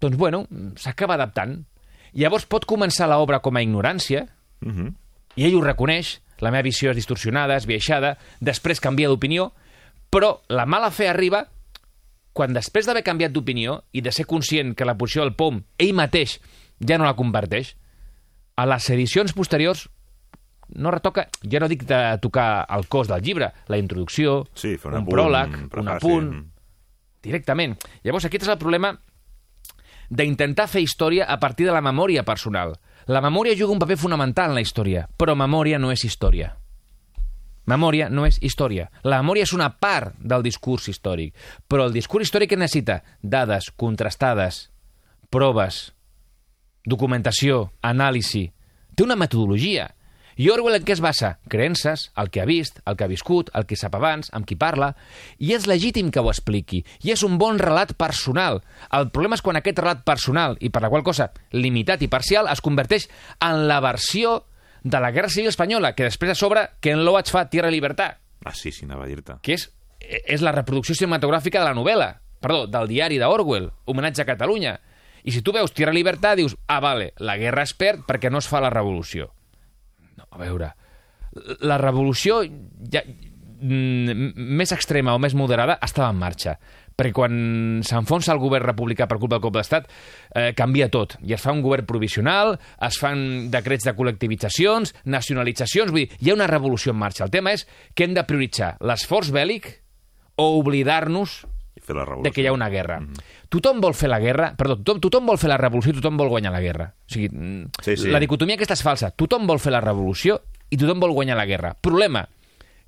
[0.00, 0.46] doncs, bueno,
[0.76, 1.62] s'acaba adaptant.
[2.12, 4.26] Llavors pot començar l'obra com a ignorància,
[4.60, 4.94] Mhm.
[5.38, 9.52] I ell ho reconeix, la meva visió és distorsionada, esbiaixada, després canvia d'opinió,
[10.10, 11.44] però la mala fe arriba
[12.34, 15.94] quan després d'haver canviat d'opinió i de ser conscient que la posició del POM ell
[15.98, 16.38] mateix
[16.78, 17.74] ja no la comparteix,
[18.58, 19.86] a les edicions posteriors
[20.74, 24.90] no retoca, ja no dic de tocar el cos del llibre, la introducció, Sí, un
[24.92, 26.32] un apunt, pròleg, un apunt,
[27.24, 27.78] directament.
[28.04, 28.92] Llavors, aquest és el problema
[30.10, 32.76] d'intentar fer història a partir de la memòria personal.
[33.08, 36.50] La memòria juga un paper fonamental en la història, però memòria no és història.
[37.68, 38.90] Memòria no és història.
[39.04, 41.32] La memòria és una part del discurs històric,
[41.68, 44.68] però el discurs històric necessita dades contrastades,
[45.32, 45.94] proves,
[46.84, 48.50] documentació, anàlisi.
[48.94, 49.88] Té una metodologia.
[50.38, 51.32] I Orwell en què es basa?
[51.50, 54.54] Creences, el que ha vist, el que ha viscut, el que sap abans, amb qui
[54.54, 54.92] parla,
[55.42, 58.60] i és legítim que ho expliqui, i és un bon relat personal.
[58.94, 62.46] El problema és quan aquest relat personal, i per la qual cosa limitat i parcial,
[62.52, 63.08] es converteix
[63.42, 64.44] en la versió
[64.84, 68.20] de la Guerra Civil Espanyola, que després a sobre Ken Loach fa Tierra i Libertad,
[68.46, 69.34] Ah, sí, sí, anava a dir-te.
[69.42, 69.64] que és,
[69.98, 74.76] és la reproducció cinematogràfica de la novel·la, perdó, del diari d'Orwell, homenatge a Catalunya.
[75.24, 78.38] I si tu veus Tierra Libertad, dius, ah, vale, la guerra es perd perquè no
[78.38, 79.32] es fa la revolució.
[80.18, 80.72] No, a veure,
[81.62, 82.42] la revolució
[82.90, 86.58] ja, mm, més extrema o més moderada estava en marxa
[86.98, 87.34] perquè quan
[87.86, 89.84] s'enfonsa el govern republicà per culpa del cop d'estat,
[90.34, 91.14] eh, canvia tot.
[91.22, 96.30] I es fa un govern provisional, es fan decrets de col·lectivitzacions, nacionalitzacions, vull dir, hi
[96.32, 97.22] ha una revolució en marxa.
[97.22, 99.70] El tema és que hem de prioritzar l'esforç bèl·lic
[100.42, 101.44] o oblidar-nos
[101.88, 102.28] fer la revolució.
[102.28, 103.00] de que hi ha una guerra.
[103.00, 103.22] Mm -hmm.
[103.48, 106.28] Tothom vol fer la guerra, perdó, tothom, tothom vol fer la revolució i tothom vol
[106.28, 106.92] guanyar la guerra.
[107.00, 108.08] O sigui, mm, Sí, sí.
[108.08, 109.10] la dicotomia aquesta és falsa.
[109.10, 111.74] Tothom vol fer la revolució i tothom vol guanyar la guerra.
[111.80, 112.28] Problema,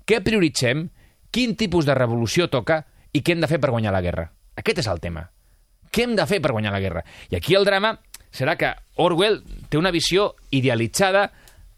[0.07, 0.89] què prioritzem,
[1.31, 4.31] quin tipus de revolució toca i què hem de fer per guanyar la guerra?
[4.57, 5.31] Aquest és el tema.
[5.93, 7.05] Què hem de fer per guanyar la guerra?
[7.31, 7.99] I aquí el drama
[8.33, 11.33] serà que Orwell té una visió idealitzada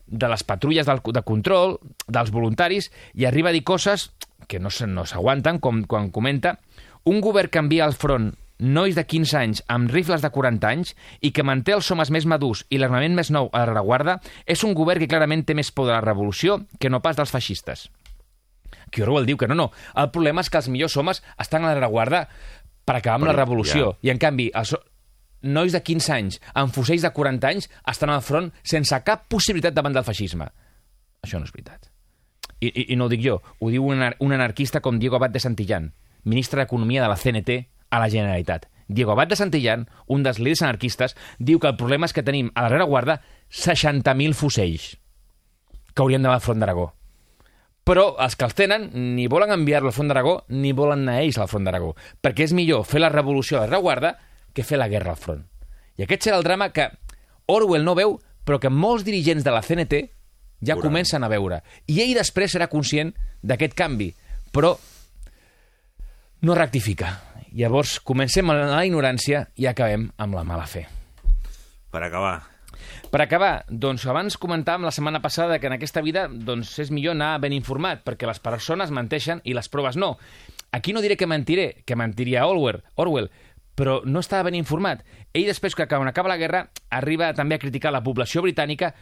[0.07, 4.11] de les patrulles del, de control, dels voluntaris, i arriba a dir coses
[4.49, 6.59] que no se- no s'aguanten, com quan comenta
[7.05, 10.93] un govern que envia al front nois de 15 anys amb rifles de 40 anys
[11.21, 14.63] i que manté els homes més madurs i l'armament més nou a la rereguarda és
[14.63, 17.89] un govern que clarament té més por de la revolució que no pas dels feixistes.
[18.93, 19.71] Que Orwell diu que no, no.
[19.99, 22.27] El problema és que els millors homes estan a la rereguarda
[22.85, 23.97] per acabar amb Però, la revolució.
[24.03, 24.75] I, en canvi, els
[25.43, 29.75] nois de 15 anys amb fusells de 40 anys estan al front sense cap possibilitat
[29.75, 30.47] davant del feixisme.
[31.25, 31.89] Això no és veritat.
[32.61, 35.17] I, i, i no ho dic jo, ho diu un, anar- un anarquista com Diego
[35.19, 35.91] Abad de Santillán,
[36.25, 37.59] ministre d'Economia de la CNT
[37.91, 38.69] a la Generalitat.
[38.89, 42.51] Diego Abad de Santillán, un dels líders anarquistes, diu que el problema és que tenim
[42.55, 44.97] a la rereguarda 60.000 fusells
[45.93, 46.93] que haurien d'anar al front d'Aragó.
[47.85, 51.39] Però els que els tenen ni volen enviar-lo al front d'Aragó ni volen anar ells
[51.43, 54.17] al front d'Aragó, perquè és millor fer la revolució a la rereguarda
[54.55, 55.43] que fer la guerra al front.
[55.99, 56.89] I aquest serà el drama que
[57.51, 59.99] Orwell no veu, però que molts dirigents de la CNT
[60.63, 60.83] ja Veuran.
[60.83, 61.63] comencen a veure.
[61.87, 64.13] I ell després serà conscient d'aquest canvi,
[64.53, 64.77] però
[66.43, 67.17] no rectifica.
[67.53, 70.87] Llavors comencem amb la ignorància i acabem amb la mala fe.
[71.93, 72.41] Per acabar,
[73.13, 77.13] Per acabar, doncs abans comentàvem la setmana passada que en aquesta vida doncs, és millor
[77.13, 80.15] anar ben informat, perquè les persones menteixen i les proves no.
[80.73, 83.29] Aquí no diré que mentiré, que mentiria Orwell, Orwell
[83.75, 85.01] però no estava ben informat.
[85.33, 88.93] Ell, després que quan acaba la guerra, arriba també a criticar la població britànica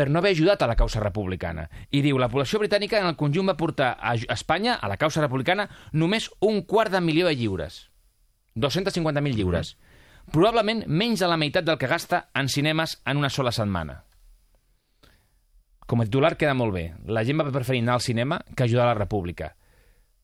[0.00, 1.66] per no haver ajudat a la causa republicana.
[1.92, 5.20] I diu, la població britànica en el conjunt va portar a Espanya, a la causa
[5.20, 7.90] republicana, només un quart de milió de lliures.
[8.56, 9.74] 250.000 lliures.
[10.32, 13.98] Probablement menys de la meitat del que gasta en cinemes en una sola setmana.
[15.84, 16.86] Com a titular queda molt bé.
[17.04, 19.52] La gent va preferir anar al cinema que ajudar a la república.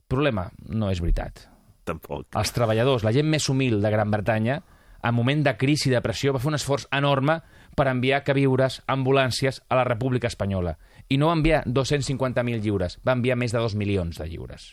[0.09, 1.51] Problema, no és veritat.
[1.87, 2.27] tampoc.
[2.35, 4.57] Els treballadors, la gent més humil de Gran Bretanya,
[5.05, 7.43] en moment de crisi i depressió, va fer un esforç enorme
[7.77, 10.77] per enviar queviures, ambulàncies a la República Espanyola.
[11.13, 14.73] I no va enviar 250.000 lliures, va enviar més de 2 milions de lliures.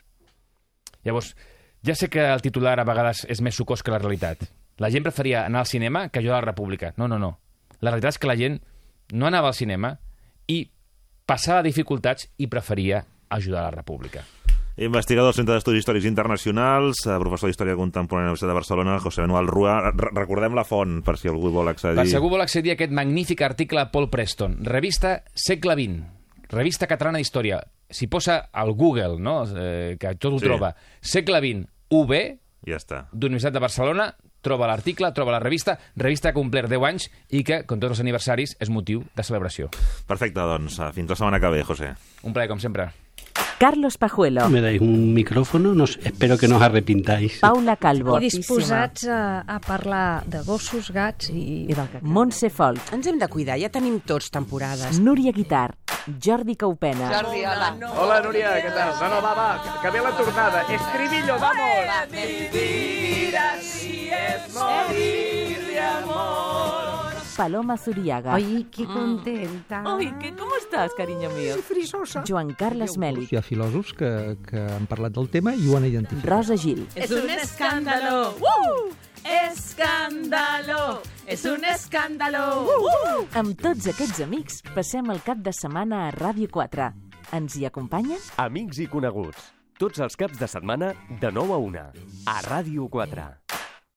[1.03, 1.33] Llavors,
[1.83, 4.47] ja sé que el titular a vegades és més sucós que la realitat.
[4.79, 6.93] La gent preferia anar al cinema que ajudar a la República.
[6.97, 7.35] No, no, no.
[7.81, 8.61] La realitat és que la gent
[9.11, 9.97] no anava al cinema
[10.47, 10.63] i
[11.27, 14.23] passava dificultats i preferia ajudar a la República.
[14.75, 18.95] Investigador del Centre d'Estudis Històrics Internacionals, eh, professor d'Història Contemporània a la Universitat de Barcelona,
[18.99, 19.75] José Manuel Rua.
[19.93, 21.95] Re recordem la font, per si algú vol accedir.
[22.01, 26.01] Per si algú vol accedir a aquest magnífic article de Paul Preston, revista Segle XX,
[26.49, 27.61] revista catalana d'història.
[27.87, 29.43] Si posa al Google, no?
[29.55, 30.45] eh, que tot ho Sí.
[30.45, 33.05] troba, Segle XX UB, Ja està.
[33.13, 37.43] d'Universitat de Barcelona, troba l'article, troba la revista, revista que ha complert 10 anys i
[37.43, 39.69] que, com tots els aniversaris, és motiu de celebració.
[40.07, 41.93] Perfecte, doncs, fins la setmana que ve, José.
[42.23, 42.89] Un plaer, com sempre.
[43.63, 47.39] Carlos Pajuelo, Me dais un micrófono, no sé, espero que no os arrepintáis.
[47.39, 51.71] Paula Calvo, I disposats a, a parlar de gossos, gats i...
[52.03, 54.99] Montse Folk, Ens hem de cuidar, ja tenim tots temporades.
[54.99, 55.79] Núria Guitar,
[56.11, 57.71] Jordi Caupena, Jordi, hola.
[57.95, 58.99] Hola, Núria, què tal?
[58.99, 60.67] No, no, va, va, que, ve la tornada.
[60.67, 61.63] Estribillo, vamos!
[67.35, 68.33] Paloma Zuriaga.
[68.35, 69.81] Ai, que contenta.
[69.85, 71.57] Ai, que, com estàs, carinyo mío?
[71.65, 72.23] frisosa.
[72.27, 74.11] Joan Carles Mèlic, Hi ha filòsofs que,
[74.47, 76.29] que han parlat del tema i ho han identificat.
[76.29, 78.35] Rosa Gil, Es un escándalo.
[78.39, 78.91] ¡Uh!
[79.23, 81.01] Escándalo.
[81.25, 82.65] Es un escándalo.
[82.67, 83.25] ¡Uh!
[83.39, 86.91] amb tots aquests amics passem el cap de setmana a Ràdio 4.
[87.33, 88.19] Ens hi acompanyen?
[88.37, 89.51] Amics i coneguts.
[89.79, 91.85] Tots els caps de setmana de 9 a 1.
[92.29, 93.62] A Ràdio 4.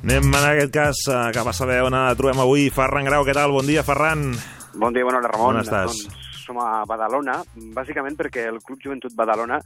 [0.00, 1.00] Anem en aquest cas
[1.36, 2.70] cap a saber on trobem avui.
[2.72, 3.52] Ferran Grau, què tal?
[3.52, 4.30] Bon dia, Ferran.
[4.80, 5.58] Bon dia, bona hora, Ramon.
[5.58, 5.92] On estàs?
[6.06, 7.36] Doncs som a Badalona,
[7.76, 9.60] bàsicament perquè el Club Joventut Badalona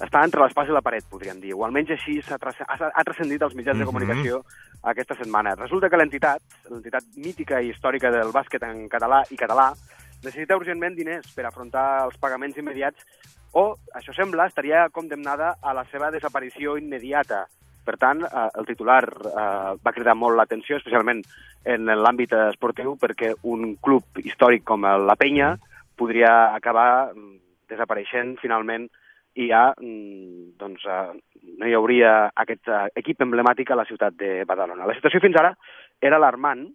[0.00, 3.76] està entre l'espasa i la paret, podríem dir, o almenys així ha transcendit als mitjans
[3.76, 3.84] mm -hmm.
[3.84, 3.90] de Mhm.
[3.90, 4.44] comunicació
[4.82, 5.54] aquesta setmana.
[5.56, 9.74] Resulta que l'entitat, l'entitat mítica i històrica del bàsquet en català i català,
[10.22, 13.04] necessita urgentment diners per afrontar els pagaments immediats
[13.52, 17.46] o, això sembla, estaria condemnada a la seva desaparició immediata.
[17.84, 21.22] Per tant, eh, el titular eh, va cridar molt l'atenció, especialment
[21.64, 25.54] en l'àmbit esportiu, perquè un club històric com la Penya
[26.00, 27.36] podria acabar mm,
[27.68, 28.88] desapareixent finalment
[29.36, 31.12] i ja mm, doncs, eh,
[31.60, 34.88] no hi hauria aquest eh, equip emblemàtic a la ciutat de Badalona.
[34.88, 35.54] La situació fins ara
[36.00, 36.66] era alarmant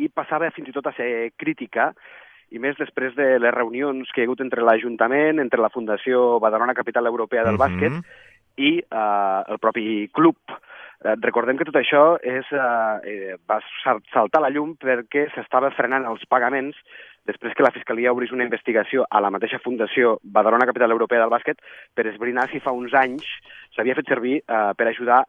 [0.00, 1.92] i passava fins i tot a ser crítica,
[2.52, 6.38] i més després de les reunions que hi ha hagut entre l'Ajuntament, entre la Fundació
[6.40, 7.62] Badalona Capital Europea del Mhm.
[7.62, 7.92] Bàsquet
[8.56, 10.36] i eh, el propi club.
[11.02, 15.72] Eh, recordem que tot això és, eh, eh, va sal- saltar la llum perquè s'estava
[15.74, 16.76] frenant els pagaments
[17.26, 21.30] després que la Fiscalia obrís una investigació a la mateixa Fundació Badalona Capital Europea del
[21.30, 21.58] Bàsquet
[21.94, 23.22] per esbrinar si fa uns anys
[23.74, 25.24] s'havia fet servir eh, per ajudar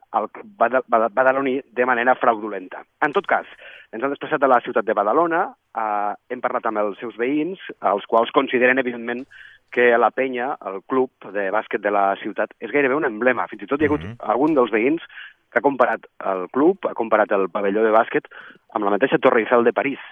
[0.58, 2.82] bada- badaloní de manera fraudulenta.
[3.02, 3.46] En tot cas,
[3.92, 7.58] ens han desplaçat a la ciutat de Badalona, eh, hem parlat amb els seus veïns,
[7.82, 9.26] els quals consideren, evidentment,
[9.74, 13.48] que la penya, el club de bàsquet de la ciutat, és gairebé un emblema.
[13.50, 15.02] Fins i tot hi ha hagut algun dels veïns
[15.50, 18.30] que ha comparat el club, ha comparat el pavelló de bàsquet
[18.74, 20.02] amb la mateixa Torre Eiffel de París.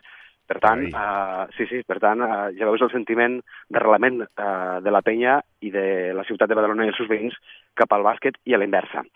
[0.50, 3.38] Per tant, eh, sí, sí, per tant, eh, ja veus el sentiment
[3.70, 7.38] d'arrelament eh, de la penya i de la ciutat de Badalona i els seus veïns
[7.78, 9.06] cap al bàsquet i a la inversa.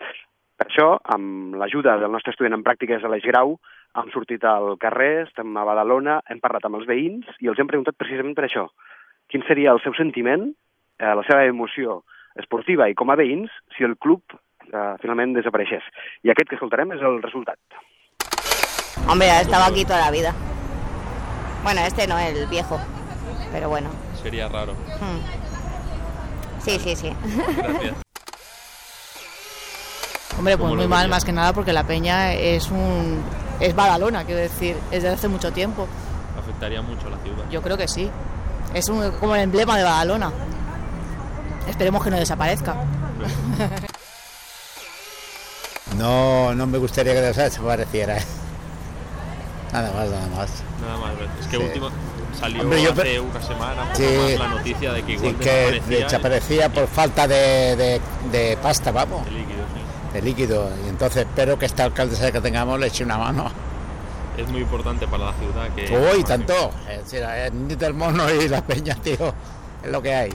[0.56, 3.58] Per això, amb l'ajuda del nostre estudiant en pràctiques Aleix Grau,
[3.96, 7.68] hem sortit al carrer, estem a Badalona, hem parlat amb els veïns i els hem
[7.68, 8.68] preguntat precisament per això.
[9.30, 10.48] Quin seria el seu sentiment,
[11.00, 12.02] eh, la seva emoció
[12.36, 14.22] esportiva i com a veïns si el club
[14.72, 15.84] eh, finalment desapareixés.
[16.24, 17.58] I aquest que escoltarem és el resultat.
[19.08, 20.34] Hombre, ha estado aquí toda la vida.
[21.62, 22.78] Bueno, este no, el viejo.
[23.52, 23.90] Pero bueno.
[24.22, 24.72] Sería raro.
[25.00, 25.20] Hmm.
[26.60, 27.12] Sí, sí, sí.
[27.56, 27.96] Gracias.
[30.38, 33.24] Hombre, pues ¿Cómo muy mal, más que nada porque la Peña es un
[33.58, 35.88] es Badalona, quiero decir, es de hace mucho tiempo.
[36.38, 37.44] Afectaría mucho a la ciudad.
[37.50, 38.10] Yo creo que sí.
[38.74, 40.32] Es un, como el emblema de Badalona.
[41.68, 42.74] Esperemos que no desaparezca.
[45.96, 48.16] No, no me gustaría que desapareciera.
[49.72, 50.50] Nada más, nada más.
[50.80, 51.12] Nada más.
[51.40, 51.62] Es que Sí.
[51.62, 51.90] último
[52.38, 55.30] salió Hombre, yo hace una semana un poco Sí, más la noticia de que igual
[55.32, 56.04] sí, que desaparecía.
[56.04, 58.00] desaparecía por falta de, de-
[58.32, 59.24] de pasta, vamos.
[59.24, 60.12] De líquido, sí.
[60.14, 60.70] De líquido.
[60.84, 63.50] Y entonces espero que esta alcaldesa que tengamos le eche una mano.
[64.36, 66.14] Es muy importante para la ciudad que...
[66.14, 66.70] Uy, tanto.
[66.88, 67.22] Es decir,
[67.78, 69.32] del mono y la peña, tío.
[69.82, 70.34] Es lo que hay.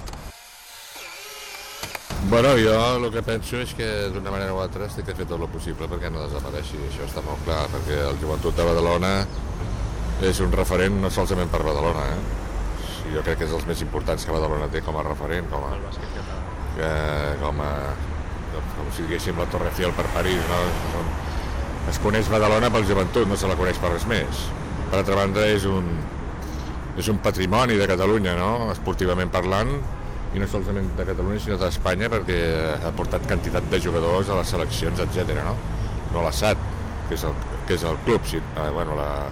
[2.29, 5.49] Bueno, jo el que penso és que d'una manera o altra estic fer tot el
[5.49, 9.09] possible perquè no desapareixi, això està molt clar, perquè el joventut de Badalona
[10.29, 13.09] és un referent no solament per Badalona, eh?
[13.15, 15.73] Jo crec que és dels més importants que Badalona té com a referent, com a,
[16.77, 16.91] que,
[17.41, 17.71] com a
[18.53, 20.61] com si diguéssim la Torre Eiffel per París, no?
[20.93, 21.11] Som-
[21.91, 24.45] Es coneix Badalona pel joventut, no se la coneix per res més.
[24.91, 25.87] Per altra banda, és un,
[26.99, 28.51] és un patrimoni de Catalunya, no?
[28.71, 29.71] esportivament parlant,
[30.31, 32.37] i no solament de Catalunya, sinó d'Espanya, perquè
[32.87, 35.35] ha portat quantitat de jugadors a les seleccions, etc.
[35.43, 35.55] no?
[36.13, 36.59] No l'ASAT,
[37.09, 37.35] que és el,
[37.67, 39.27] que és el club, si, eh, bueno, la-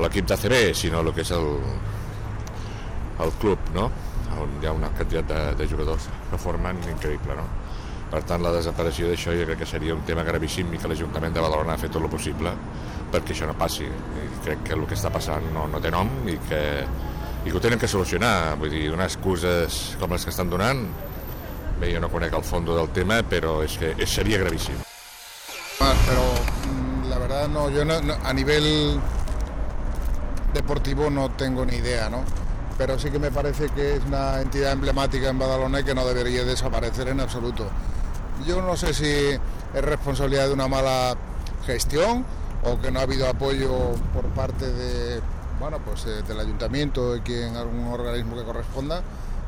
[0.00, 1.48] l'equip d'ACB, sinó el que és el,
[3.20, 3.90] el club, no?
[4.40, 7.44] on hi ha una quantitat de, de jugadors que formen increïble, no?
[8.12, 11.32] Per tant, la desaparició d'això jo crec que seria un tema gravíssim i que l'Ajuntament
[11.32, 12.52] de Badalona ha fet tot el possible
[13.12, 13.86] perquè això no passi.
[13.88, 16.60] I crec que el que està passant no, no té nom i que,
[17.44, 18.54] i que ho tenen que solucionar.
[18.60, 20.84] Vull dir, donar excuses com les que estan donant,
[21.80, 24.76] bé, jo no conec el fons del tema, però és que és, seria gravíssim.
[25.78, 26.22] pero
[26.68, 29.00] mm, la verdad no, yo no, no- a nivel
[30.54, 32.22] deportivo no tengo ni idea, ¿no?
[32.78, 36.04] Pero sí que me parece que es una entidad emblemática en Badalona y que no
[36.06, 37.66] debería desaparecer en absoluto.
[38.46, 41.16] Yo no sé si es responsabilidad de una mala
[41.66, 42.24] gestión
[42.64, 45.20] o que no ha habido apoyo por parte de,
[45.60, 49.02] bueno, pues, eh, del ayuntamiento y quien algún organismo que corresponda,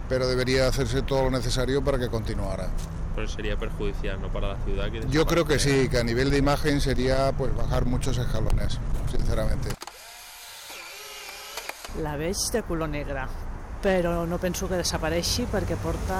[0.08, 2.68] pero debería hacerse todo lo necesario para que continuara.
[3.14, 4.28] Pero sería perjudicial, ¿no?
[4.28, 4.90] Para la ciudad.
[4.90, 8.78] Que Yo creo que sí, que a nivel de imagen sería pues bajar muchos escalones,
[9.10, 9.70] sinceramente.
[12.02, 13.20] La veig de color negre,
[13.84, 16.16] però no penso que desapareixi perquè porta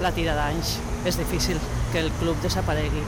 [0.00, 0.78] la tira d'anys.
[1.04, 1.60] És difícil
[1.92, 3.04] que el club desaparegui.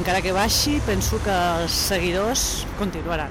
[0.00, 3.28] Encara que baixi, penso que els seguidors continuaran.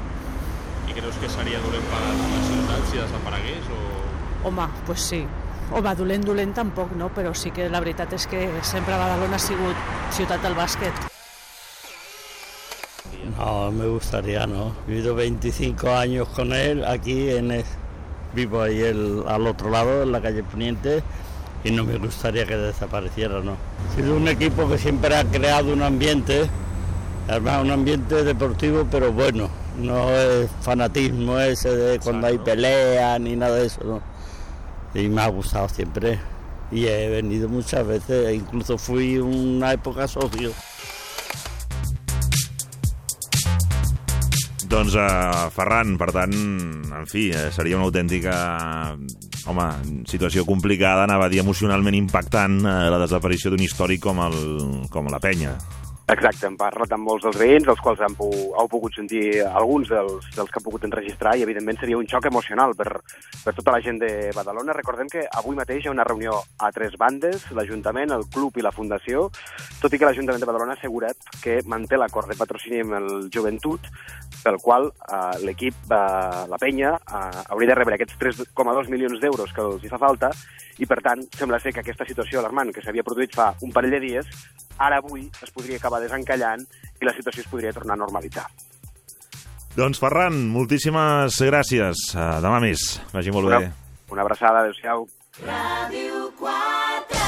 [0.89, 3.82] I creus que seria dolent per a la ciutat si desaparegués o...
[4.49, 5.23] Home, doncs pues sí.
[5.73, 7.10] Home, dolent, dolent tampoc, no?
[7.13, 11.06] Però sí que la veritat és que sempre Badalona ha sigut ciutat del bàsquet.
[13.38, 14.73] No, me gustaría, no.
[14.88, 17.65] He vivido 25 años con él aquí en el-
[18.34, 21.02] vivo ahí el- al otro lado, en la calle Poniente,
[21.63, 23.52] y no me gustaría que desapareciera, ¿no.
[23.92, 26.50] Ha sido un equipo que siempre ha creado un ambiente,
[27.28, 33.36] además un ambiente deportivo, pero bueno, no es fanatismo ese de cuando hay pelea ni
[33.36, 34.02] nada de eso, ¿no.
[34.94, 36.20] Y me ha gustado siempre.
[36.72, 40.52] Y he venido muchas veces, e incluso fui una época socio.
[44.69, 46.34] Doncs, uh, Ferran, per tant,
[46.93, 48.36] en fi, eh, seria una autèntica
[49.49, 49.65] home,
[50.05, 54.38] situació complicada, anava a dir emocionalment impactant, eh, la desaparició d'un històric com, el,
[54.93, 55.55] com la penya.
[56.10, 58.26] Exacte, hem parlat amb molts dels veïns, dels quals han pu
[58.58, 62.26] heu pogut sentir alguns dels, dels que han pogut enregistrar, i evidentment seria un xoc
[62.26, 62.88] emocional per,
[63.43, 64.74] per tota la gent de Badalona.
[64.74, 68.65] Recordem que avui mateix hi ha una reunió a tres bandes, l'Ajuntament, el Club i
[68.65, 69.28] la Fundació,
[69.84, 73.30] tot i que l'Ajuntament de Badalona ha assegurat que manté l'acord de patrocini amb el
[73.30, 73.86] Joventut,
[74.41, 79.54] pel qual eh, l'equip, eh, la penya, eh, hauria de rebre aquests 3,2 milions d'euros
[79.54, 80.34] que els hi fa falta,
[80.80, 83.93] i per tant sembla ser que aquesta situació alarmant que s'havia produït fa un parell
[83.93, 84.34] de dies,
[84.80, 86.66] ara avui es podria acabar desencallant
[87.02, 88.48] i la situació es podria tornar a normalitzar.
[89.76, 92.10] Doncs, Ferran, moltíssimes gràcies.
[92.16, 92.98] Uh, demà més.
[93.14, 93.72] Vagi molt Una, bé.
[94.12, 95.08] una abraçada, adéu-siau.
[95.46, 97.20] Ràdio 4.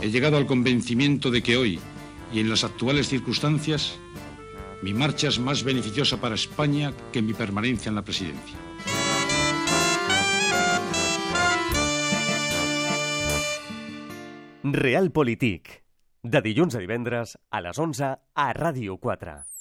[0.00, 1.80] He llegado al convencimiento de que hoy
[2.32, 3.98] y en las actuales circunstancias
[4.82, 8.56] mi marcha es más beneficiosa para España que mi permanencia en la presidencia.
[14.62, 15.84] Realpolitik.
[16.22, 19.57] De dilluns a divendres a les 11 a Ràdio 4.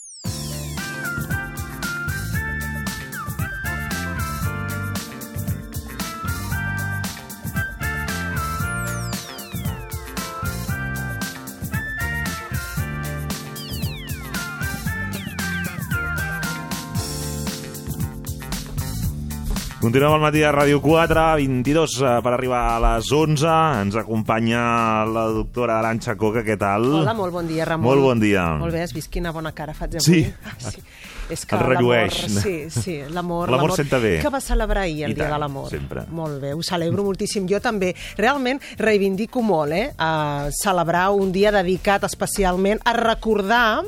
[19.87, 23.47] Continuem al matí a Ràdio 4, 22 eh, per arribar a les 11.
[23.85, 26.89] Ens acompanya la doctora Aranxa Coca, què tal?
[27.05, 27.87] Hola, molt bon dia, Ramon.
[27.87, 28.41] Molt bon dia.
[28.59, 30.03] Molt bé, has vist quina bona cara faig avui?
[30.03, 30.33] Sí.
[30.43, 30.83] Ah, sí.
[31.31, 32.17] És Et rellueix.
[32.35, 33.47] Sí, sí, l'amor...
[33.47, 34.17] L'amor senta bé.
[34.19, 35.69] Que va celebrar ahir el I Dia tant, de l'Amor.
[35.71, 36.03] sempre.
[36.11, 37.47] Molt bé, ho celebro moltíssim.
[37.47, 37.93] Jo també.
[38.19, 39.93] Realment reivindico molt, eh?
[39.95, 43.85] A celebrar un dia dedicat especialment a recordar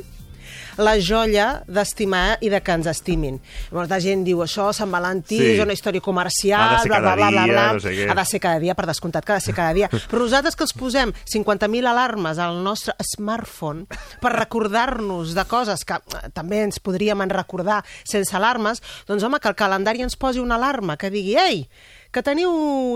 [0.80, 3.40] la joia d'estimar i de que ens estimin.
[3.76, 5.52] Molta gent diu això, Sant Valentí, Sí.
[5.56, 7.66] és una història comercial, bla, bla, bla, bla, bla.
[7.74, 8.10] no sé què.
[8.10, 9.90] Ha de ser cada dia, per descomptat, que ha de ser cada dia.
[10.10, 13.86] Però nosaltres que els posem 50.000 alarmes al nostre smartphone
[14.22, 19.40] per recordar-nos de coses que eh, també ens podríem en recordar sense alarmes, doncs home,
[19.40, 21.68] que el calendari ens posi una alarma que digui, ei,
[22.12, 22.50] que teniu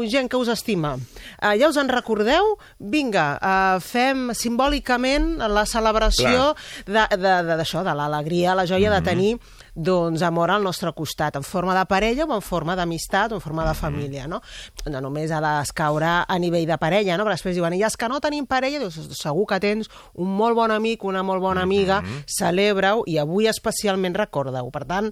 [0.10, 0.96] gent que us estima.
[1.38, 2.56] Uh, ja us en recordeu?
[2.80, 6.56] Vinga, uh, fem simbòlicament la celebració
[6.88, 9.36] de- de- de- d'això, de, de l'alegria, la joia de tenir
[9.76, 13.42] doncs, amor al nostre costat, en forma de parella o en forma d'amistat o en
[13.42, 14.42] forma de família, no?
[14.90, 17.24] No només ha d'escaure a nivell de parella, no?
[17.26, 20.56] Però després diuen, i és que no tenim parella, doncs segur que tens un molt
[20.56, 24.70] bon amic, una molt bona amiga, celebra-ho i avui especialment recorda-ho.
[24.72, 25.12] Per tant,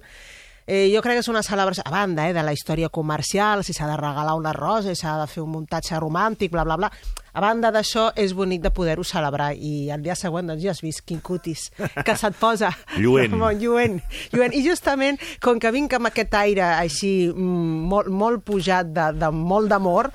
[0.66, 3.74] Eh, jo crec que és una celebració, a banda eh, de la història comercial, si
[3.74, 6.92] s'ha de regalar una rosa, si s'ha de fer un muntatge romàntic, bla, bla, bla.
[7.32, 9.52] A banda d'això, és bonic de poder-ho celebrar.
[9.56, 11.70] I el dia següent, doncs, ja has vist quin cutis
[12.04, 12.72] que se't posa.
[13.02, 13.36] Lluent.
[13.40, 14.00] Molt lluent.
[14.34, 14.52] lluent.
[14.52, 19.30] I justament, com que vinc amb aquest aire així mm, molt, molt pujat de, de
[19.32, 20.10] molt d'amor,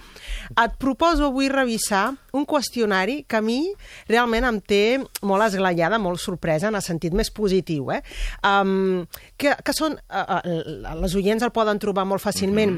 [0.53, 3.59] et proposo avui revisar un qüestionari que a mi
[4.07, 4.83] realment em té
[5.25, 8.03] molt esglaiada, molt sorpresa, en el sentit més positiu, eh?
[8.45, 9.07] Um,
[9.37, 9.97] que, que són...
[10.07, 12.77] Uh, uh, les oients el poden trobar molt fàcilment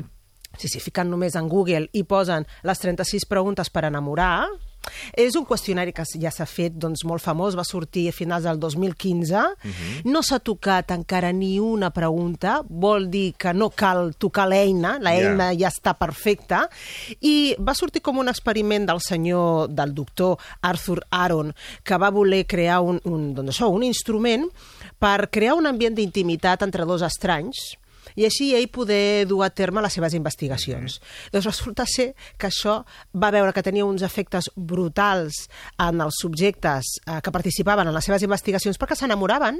[0.60, 4.48] si s'hi fiquen només en Google i posen les 36 preguntes per enamorar,
[5.14, 8.58] És un qüestionari que ja s'ha fet doncs, molt famós, va sortir a finals del
[8.60, 9.42] 2015.
[9.64, 10.10] Mhm.
[10.10, 15.12] No s'ha tocat encara ni una pregunta, vol dir que no cal tocar l'eina, la
[15.12, 15.32] Ja.
[15.32, 16.70] eina ja està perfecta,
[17.22, 21.54] i va sortir com un experiment del senyor, del doctor Arthur Aaron,
[21.84, 24.50] que va voler crear un, un, doncs això, un instrument
[24.98, 27.78] per crear un ambient d'intimitat entre dos estranys,
[28.16, 31.00] i així ell poder dur a terme les seves investigacions.
[31.34, 32.84] Doncs resulta ser que això
[33.14, 35.48] va veure que tenia uns efectes brutals
[35.78, 39.60] en els subjectes eh, que participaven en les seves investigacions perquè s'enamoraven,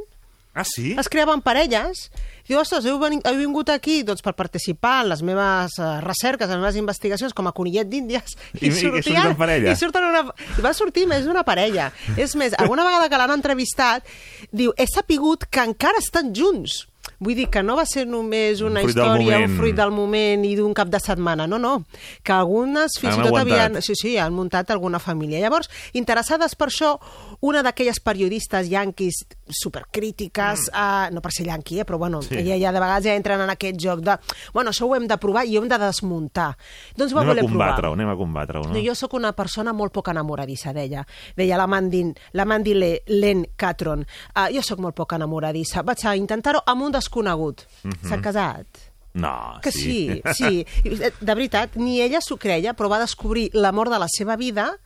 [0.58, 0.96] Ah, sí?
[0.98, 2.08] es creaven parelles.
[2.44, 6.50] I diu, ostres, heu, heu vingut aquí doncs, per participar en les meves uh, recerques,
[6.50, 8.34] en les meves investigacions com a conillet d'índies.
[8.58, 9.72] I- i surten parella.
[9.72, 10.24] I, surten una,
[10.58, 11.92] I va sortir més d'una parella.
[12.18, 14.10] És més, alguna vegada que l'han entrevistat,
[14.52, 16.88] diu, he sapigut que encara estan junts.
[17.20, 20.46] Vull dir que no va ser només una fruit del història, un fruit del moment
[20.48, 21.48] i d'un cap de setmana.
[21.48, 21.84] No, no.
[22.24, 23.42] Que algunes fins i tot aguantat.
[23.76, 23.82] havien...
[23.84, 25.40] Sí, sí, han muntat alguna família.
[25.44, 26.94] Llavors, interessades per això,
[27.42, 30.76] una d'aquelles periodistes yanquis supercrítiques, mm.
[30.76, 32.36] uh, no per ser yanqui, eh, però bueno, Sí.
[32.36, 32.60] sí.
[32.60, 34.18] ja, de vegades ja entren en aquest joc de
[34.54, 36.56] bueno, això ho hem de provar i ho hem de desmuntar.
[36.98, 37.86] Doncs va Anem voler provar.
[37.94, 38.74] anem a combatre-ho, no?
[38.74, 38.80] No?
[38.84, 41.06] Jo sóc una persona molt poc enamoradissa, deia.
[41.36, 42.04] Deia la Mandy,
[42.34, 44.06] la Mandy Le, Len Catron.
[44.36, 45.84] Uh, jo sóc molt poc enamoradissa.
[45.84, 47.66] Vaig a intentar-ho amb un desconegut.
[47.84, 48.08] Mhm.
[48.10, 48.68] S'ha casat.
[49.14, 50.66] No, Que sí, sí.
[51.20, 54.78] De veritat, ni ella s'ho creia, però va descobrir l'amor de la seva vida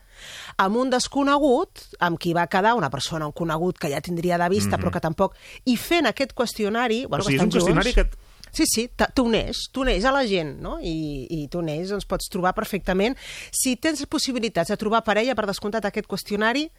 [0.57, 4.47] amb un desconegut, amb qui va quedar una persona, un conegut que ja tindria de
[4.49, 4.83] vista, Mhm.
[4.83, 5.35] però que tampoc...
[5.65, 7.05] I fent aquest qüestionari...
[7.05, 10.11] Bueno, O sigui, que és un estan qüestionari junts, que- Sí, sí, t'uneix, t'uneix a
[10.11, 10.77] la gent, no?
[10.79, 13.17] I, i t'uneix, doncs pots trobar perfectament.
[13.51, 16.69] Si tens possibilitats de trobar parella, per descomptat, aquest qüestionari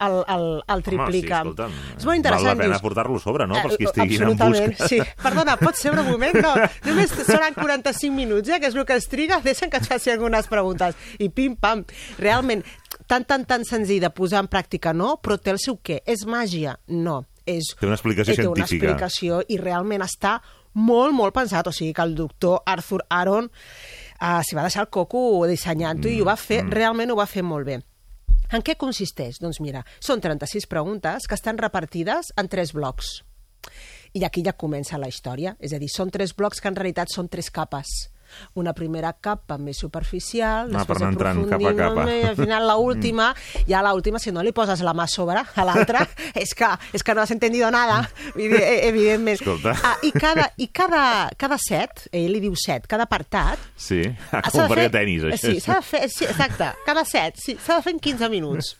[0.00, 1.42] el, el, el triplica.
[1.42, 2.46] Home, sí, escolta'm, és molt interessant.
[2.48, 3.54] Val la pena portar-lo a sobre, no?
[3.62, 4.88] Pels qui Eh, estiguin en busca.
[4.90, 4.98] sí.
[5.22, 6.34] Perdona, pots seure un moment?
[6.42, 6.54] No,
[6.88, 9.40] només seran 45 minuts, eh, que és el que es triga.
[9.44, 10.96] Deixa'm que et faci algunes preguntes.
[11.18, 11.84] I pim-pam.
[12.18, 12.64] Realment,
[13.06, 15.14] tan, tan, tan senzill de posar en pràctica, no?
[15.22, 16.00] Però té el seu què?
[16.06, 16.76] És màgia?
[16.88, 17.22] No.
[17.46, 18.92] És, Té una explicació eh, té una científica.
[18.94, 20.38] explicació i realment està
[20.74, 21.66] molt, molt pensat.
[21.68, 26.20] O sigui que el doctor Arthur Aaron uh, s'hi va deixar el coco dissenyant-ho i
[26.22, 27.76] ho va fer, realment ho va fer molt bé.
[28.52, 29.40] En què consisteix?
[29.42, 33.22] Doncs mira, són 36 preguntes que estan repartides en tres blocs.
[34.14, 35.56] I aquí ja comença la història.
[35.58, 37.94] És a dir, són tres blocs que en realitat són tres capes.
[38.54, 41.94] Una primera capa més superficial, Ah, després capa aprofundim capa.
[41.94, 43.34] molt més, al final la última,
[43.70, 46.68] ja la última, si no li poses la mà a sobre a l'altra, és, que,
[46.92, 49.40] és que no has entendido nada, Evi- eh, evidentment.
[49.40, 49.74] Escolta.
[49.82, 54.42] Ah, I cada, i cada, cada set, ell li diu set, cada apartat, Sí, ah,
[54.50, 55.50] com de fer- a tenis, això.
[55.52, 58.76] Sí, s'ha de fer, sí, exacte, cada set, sí, s'ha de fer en 15 minuts.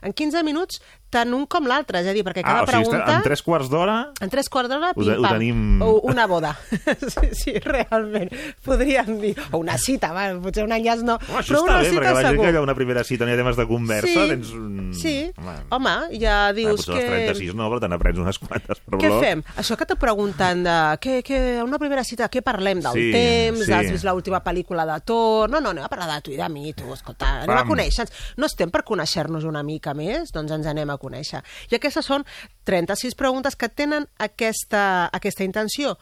[0.00, 0.78] En 15 minuts,
[1.10, 3.16] tant un com l'altre, és a dir, perquè cada Ah, o sigui, pregunta...
[3.16, 3.96] en tres quarts d'hora...
[4.20, 5.28] En tres quarts d'hora, pim-pam.
[5.32, 6.54] tenim- una boda.
[7.14, 8.28] sí, sí, realment.
[8.64, 9.34] Podríem dir.
[9.52, 11.16] O una cita, va, potser un enllaç no.
[11.16, 13.04] Home, això però està una bé, cita perquè la gent que hi ha una primera
[13.04, 14.50] cita no hi ha temes de conversa, Sí, tens...
[14.52, 15.14] un- sí.
[15.38, 17.08] Home, Home, ja ah, dius potser que...
[17.08, 19.42] les 36 no, però te n'aprens unes quantes per Què fem?
[19.60, 20.76] Això que te pregunten de...
[21.02, 22.82] Què, què, una primera cita, què parlem?
[22.84, 23.64] Del Sí, temps?
[23.66, 23.72] sí.
[23.78, 25.48] Has vist l'última pel·lícula de Thor?
[25.52, 28.34] No, no, anem a parlar de tu i de mi, tu, escolta, anem a conèixer-nos.
[28.38, 30.32] No estem per conèixer-nos una mica més?
[30.34, 31.42] Doncs ens anem a conèixer.
[31.70, 32.26] I aquestes són
[32.68, 35.96] 36 preguntes que tenen aquesta, aquesta intenció,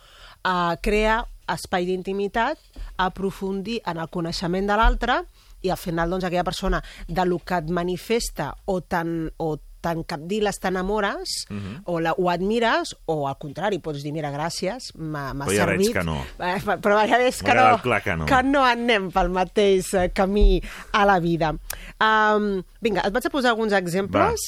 [0.45, 2.59] a crear espai d'intimitat,
[2.99, 5.21] aprofundir en el coneixement de l'altre
[5.63, 10.03] i al final doncs, aquella persona de lo que et manifesta o tan, o tan
[10.05, 11.83] capdiles t'enamores Mhm.
[11.85, 15.67] o, la, o admires o al contrari, pots dir, mira, gràcies, m'ha m'ha Però ja
[15.67, 15.93] veig servit.
[15.97, 16.17] que no.
[16.39, 18.27] Eh, Però ja veig que no, clar que no.
[18.27, 20.61] que no anem pel mateix eh, camí
[20.93, 21.53] a la vida.
[22.01, 24.41] Um, vinga, et vaig a posar alguns exemples.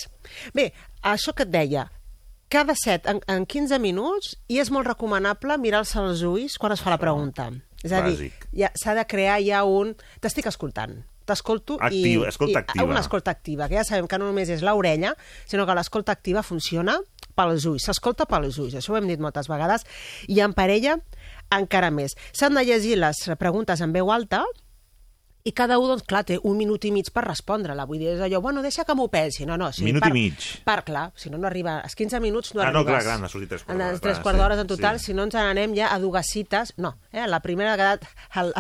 [0.55, 0.73] Bé,
[1.03, 1.87] això que et deia,
[2.49, 6.81] cada set en, en 15 minuts i és molt recomanable mirar-se als ulls quan es
[6.81, 7.51] fa la pregunta.
[7.85, 8.49] És a dir, Bàsic.
[8.53, 9.95] ja, s'ha de crear ja un...
[10.21, 12.03] T'estic escoltant, t'escolto i...
[12.29, 12.89] escolta i, activa.
[12.89, 15.15] Una escolta activa, que ja sabem que no només és l'orella,
[15.47, 16.99] sinó que l'escolta activa funciona
[17.39, 19.87] pels ulls, s'escolta pels ulls, això ho hem dit moltes vegades,
[20.27, 20.99] i en parella
[21.55, 22.17] encara més.
[22.37, 24.43] S'han de llegir les preguntes en veu alta,
[25.45, 27.85] i cada un, doncs, clar, té un minut i mig per respondre-la.
[27.87, 29.47] Vull dir, és allò, bueno, deixa que m'ho pensi.
[29.47, 30.35] No, no, sí, Minut per, i mig.
[30.65, 31.81] Per, clar, si no, no arriba...
[31.85, 32.93] Els 15 minuts no Ah, no, arribes.
[32.93, 35.05] clar, clar, n'ha sortit tres quarts tres clar, quarts sí, d'hores en total, sí.
[35.07, 36.75] si no ens n'anem ja a dues cites...
[36.77, 37.27] No, eh?
[37.27, 38.05] la primera ha quedat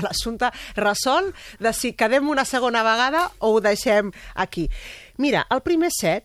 [0.02, 4.70] l'assumpte resol de si quedem una segona vegada o ho deixem aquí.
[5.18, 6.24] Mira, el primer set,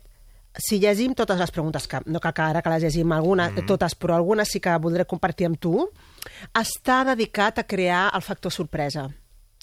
[0.55, 3.55] si llegim totes les preguntes, que no cal que ara que les llegim algunes, Mhm.
[3.55, 3.67] mm -hmm.
[3.67, 5.89] totes, però algunes sí que voldré compartir amb tu,
[6.53, 9.09] està dedicat a crear el factor sorpresa.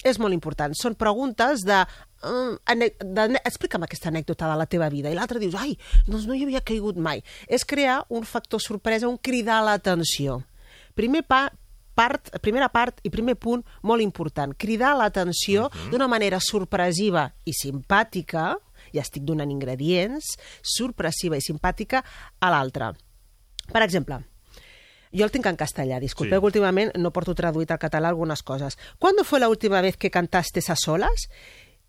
[0.05, 0.75] És molt important.
[0.77, 1.83] Són preguntes de...
[2.25, 5.11] Uh, ane- de explica'm aquesta anècdota de la teva vida.
[5.11, 5.77] I l'altre dius, ai,
[6.07, 7.25] doncs no hi havia caigut mai.
[7.49, 10.41] És crear un factor sorpresa, un cridar l'atenció.
[10.97, 11.47] Primer pa,
[11.97, 18.55] part, primera part i primer punt molt important, cridar l'atenció d'una manera sorpresiva i simpàtica
[18.93, 20.35] i estic donant ingredients,
[20.65, 22.03] sorpressiva i simpàtica
[22.41, 22.93] a l'altra.
[23.71, 24.23] Per exemple,
[25.13, 26.43] jo el tinc en castellà, disculpeu, Sí.
[26.43, 26.47] sí.
[26.47, 28.79] últimament no porto traduït al català algunes coses.
[28.99, 31.29] ¿Cuándo fue la última vez que cantaste a solas?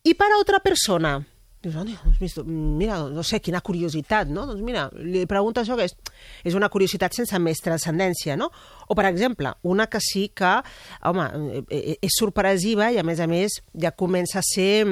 [0.04, 1.28] I para otra persona.
[1.62, 4.48] Dius, "Ande, doncs, mira, no sé, quina curiositat, no?
[4.48, 5.96] Doncs mira, li pregunta això que és,
[6.44, 8.50] és una curiositat sense més transcendència, no?
[8.88, 10.64] O, per exemple, una que sí que,
[11.04, 14.88] home, eh, eh, és sorpresiva i, a més a més, ja comença a ser,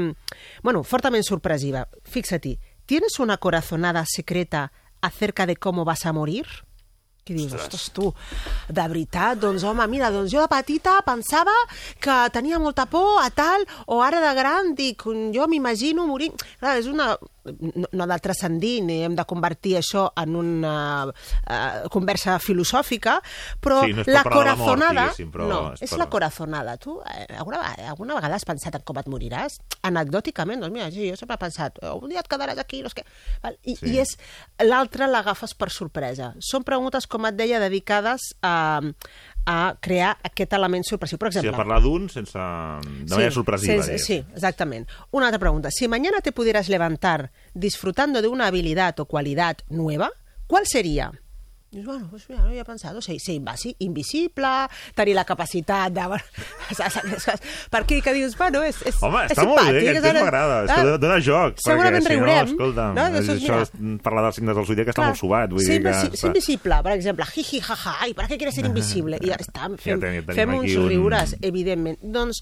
[0.62, 1.88] bueno, fortament sorpresiva.
[2.04, 4.72] Fixa-t'hi, ¿tienes una corazonada secreta
[5.02, 6.46] acerca de cómo vas a morir?
[7.26, 8.10] Que dius, ostres, tu,
[8.70, 11.54] de veritat, doncs home, mira, doncs jo de petita pensava
[12.02, 15.06] que tenia molta por a tal, o ara de gran dic,
[15.36, 16.32] jo m'imagino morir...
[16.60, 17.14] Clar, és una...
[17.60, 20.74] No, no ha de transcendir ni hem de convertir això en una
[21.10, 23.18] uh, conversa filosòfica,
[23.62, 25.06] però Sí, no és la de la mort, corazonada...
[25.34, 26.78] però no, és és per- la corazonada.
[26.78, 29.60] Tu eh, alguna, alguna vegada has pensat en com et moriràs?
[29.84, 32.90] Anecdòticament, doncs mira, sí, jo sempre he pensat, "Oh, un dia et quedaràs aquí, no
[32.90, 33.04] què...
[33.44, 33.58] Val?
[33.64, 33.94] I, Sí.
[33.94, 34.18] I és
[34.68, 36.34] l'altre l'agafes per sorpresa.
[36.44, 38.82] Són preguntes, com et deia, dedicades a,
[39.46, 41.18] a crear aquest element sorpresiu.
[41.18, 42.38] Per O sigui, exemple, parlar d'un sense...
[42.38, 43.74] de manera sorpresiva.
[43.84, 44.06] sense- diguem.
[44.06, 44.92] sí, exactamente.
[45.12, 45.70] Una otra pregunta.
[45.72, 50.12] Si mañana te pudieras levantar disfrutando de una habilidad o cualidad nueva,
[50.48, 51.12] ¿cuál sería?
[51.72, 52.96] Dius, bueno, pues mira, no hi he pensat.
[53.06, 54.48] Ser, ser invasi, invisible,
[54.98, 56.02] tenir la capacitat de...
[57.74, 60.58] Perquè que dius, bueno, és, és, Home, és està molt bé, aquest és ara- m'agrada.
[60.64, 61.60] És que Ah, dona- dona joc.
[61.62, 63.06] segurament perquè, si riurem, No, escolta, no?
[63.14, 63.62] Doncs això mira.
[63.62, 65.50] és parlar dels signes del zodiac que està molt subat.
[65.54, 66.18] Vull ser, dir que...
[66.18, 69.20] ser invisible, per exemple, jiji, jaja, i per què quieres ser invisible?
[69.22, 72.00] I ja està, fem, tenim- tenim fem uns aquí un- riures, evidentment.
[72.02, 72.42] Doncs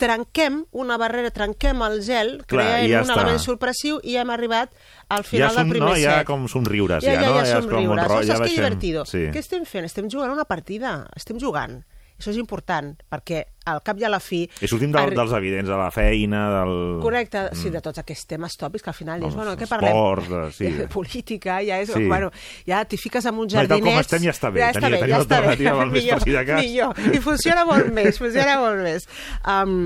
[0.00, 3.18] trenquem una barrera, trenquem el gel, Clar, creem ja un està.
[3.20, 4.72] element sorpressiu i hem arribat
[5.08, 6.26] al Ja, final som, del primer no, ja set.
[6.26, 7.36] com somriures, ja, ja, ja, no?
[7.36, 8.08] ja, és com un somriures.
[8.08, 9.04] ro- ja que divertido.
[9.06, 9.26] Sí.
[9.30, 9.84] Què estem fent?
[9.84, 11.82] Estem jugant una partida, estem jugant.
[12.20, 13.38] Això és important, perquè
[13.70, 14.42] al cap i a la fi...
[14.60, 16.72] I sortim del, dels evidents, de la feina, del...
[17.00, 20.50] Correcte, sí, de tots aquests temes tòpics que al final dius, bueno, què esports, parlem?
[20.50, 20.86] de- sí.
[20.92, 22.04] Política, ja és, Sí.
[22.10, 22.28] bueno,
[22.68, 24.06] ja t'hi fiques amb uns No, i tal com jardinets...
[24.10, 25.70] estem ja està bé, Ja està tenia- bé, tenia ja està bé.
[25.80, 26.60] val més si de cas.
[26.62, 27.00] millor.
[27.16, 29.08] I funciona molt més, funciona molt més.
[29.48, 29.78] Um,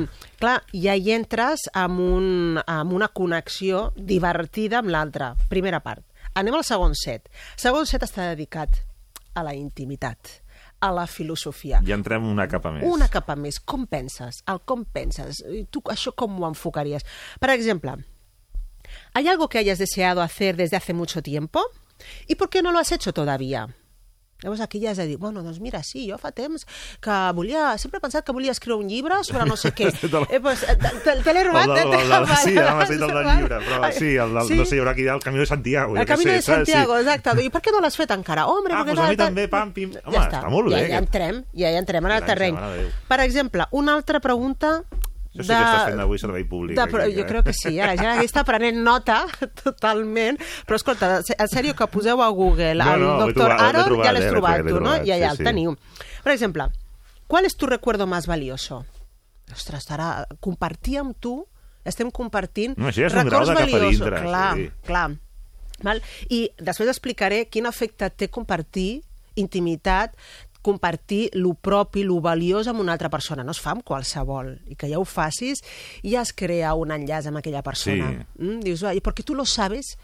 [0.42, 5.34] clar, ja hi entres amb, un, amb una connexió divertida amb l'altra.
[5.50, 6.02] Primera part.
[6.34, 7.28] Anem al segon set.
[7.54, 8.80] El segon set està dedicat
[9.34, 10.40] a la intimitat,
[10.84, 11.80] a la filosofia.
[11.86, 12.84] Ja entrem una capa més.
[12.84, 13.60] Una capa més.
[13.60, 14.42] Com penses?
[14.50, 15.40] El com penses?
[15.48, 17.06] I Tu això com ho enfocaries?
[17.40, 17.96] Per exemple,
[19.14, 21.62] ¿hay algo que hayas deseado hacer desde hace mucho tiempo?
[22.26, 23.68] ¿Y por qué no lo has hecho todavía?
[24.42, 26.66] Llavors aquí ja has de dir, bueno, doncs mira, sí, jo fa temps
[27.00, 29.88] que volia, sempre he pensat que volia escriure un llibre sobre no sé què.
[30.28, 31.70] eh, pues, eh, te, te l'he robat.
[31.70, 32.02] El eh?
[32.02, 34.58] el del, sí, ara m'has dit el del llibre, però sí, el del, Sí.
[34.58, 35.96] no sé, hi haurà aquí el Camí de Santiago.
[35.96, 36.42] El sé, de?
[36.42, 37.06] Santiago, Sí.
[37.06, 37.44] exacte.
[37.44, 38.46] I per què no l'has fet encara?
[38.46, 39.94] Hombre, Ah, doncs a mi també, pam, pim.
[40.04, 41.06] Home, ja està molt bé, Ja, ja aquest.
[41.06, 42.58] entrem, ja, ja entrem en el terreny.
[43.08, 44.82] Per exemple, una altra pregunta
[45.34, 46.76] Això sí que estàs fent avui servei públic.
[46.76, 47.26] de, aquí, però, jo eh?
[47.26, 47.86] crec que sí, eh?
[47.88, 49.24] la gent aquí està prenent nota
[49.64, 53.58] totalment, però escolta, en sèrio que poseu a Google No, el no, he doctor trobat,
[53.58, 54.92] l'he Aaron, trobat, ja l'has eh, l'he trobat trobat, tu, no?
[54.92, 55.48] trobat, I allà sí, el sí.
[55.50, 55.74] teniu.
[56.22, 56.68] Per exemple,
[57.26, 58.84] ¿cuál es tu recuerdo más valioso?
[59.50, 61.34] Ostres, estarà compartir amb tu
[61.84, 63.98] estem compartint No, això ja és un grau records de cap a valiosos.
[63.98, 64.70] dintre, clar, sí.
[64.86, 65.08] clar.
[65.84, 66.00] Val?
[66.30, 69.02] I després explicaré quin efecte té compartir
[69.40, 70.14] intimitat,
[70.64, 73.44] compartir lo propi, lo valiós amb una altra persona.
[73.44, 74.54] No es fa amb qualsevol.
[74.72, 75.60] I que ja ho facis,
[76.02, 78.08] ja es crea un enllaç amb aquella persona.
[78.10, 78.42] Sí.
[78.42, 78.60] Mm?
[78.64, 79.98] Dius, "Ai, perquè tu lo sabes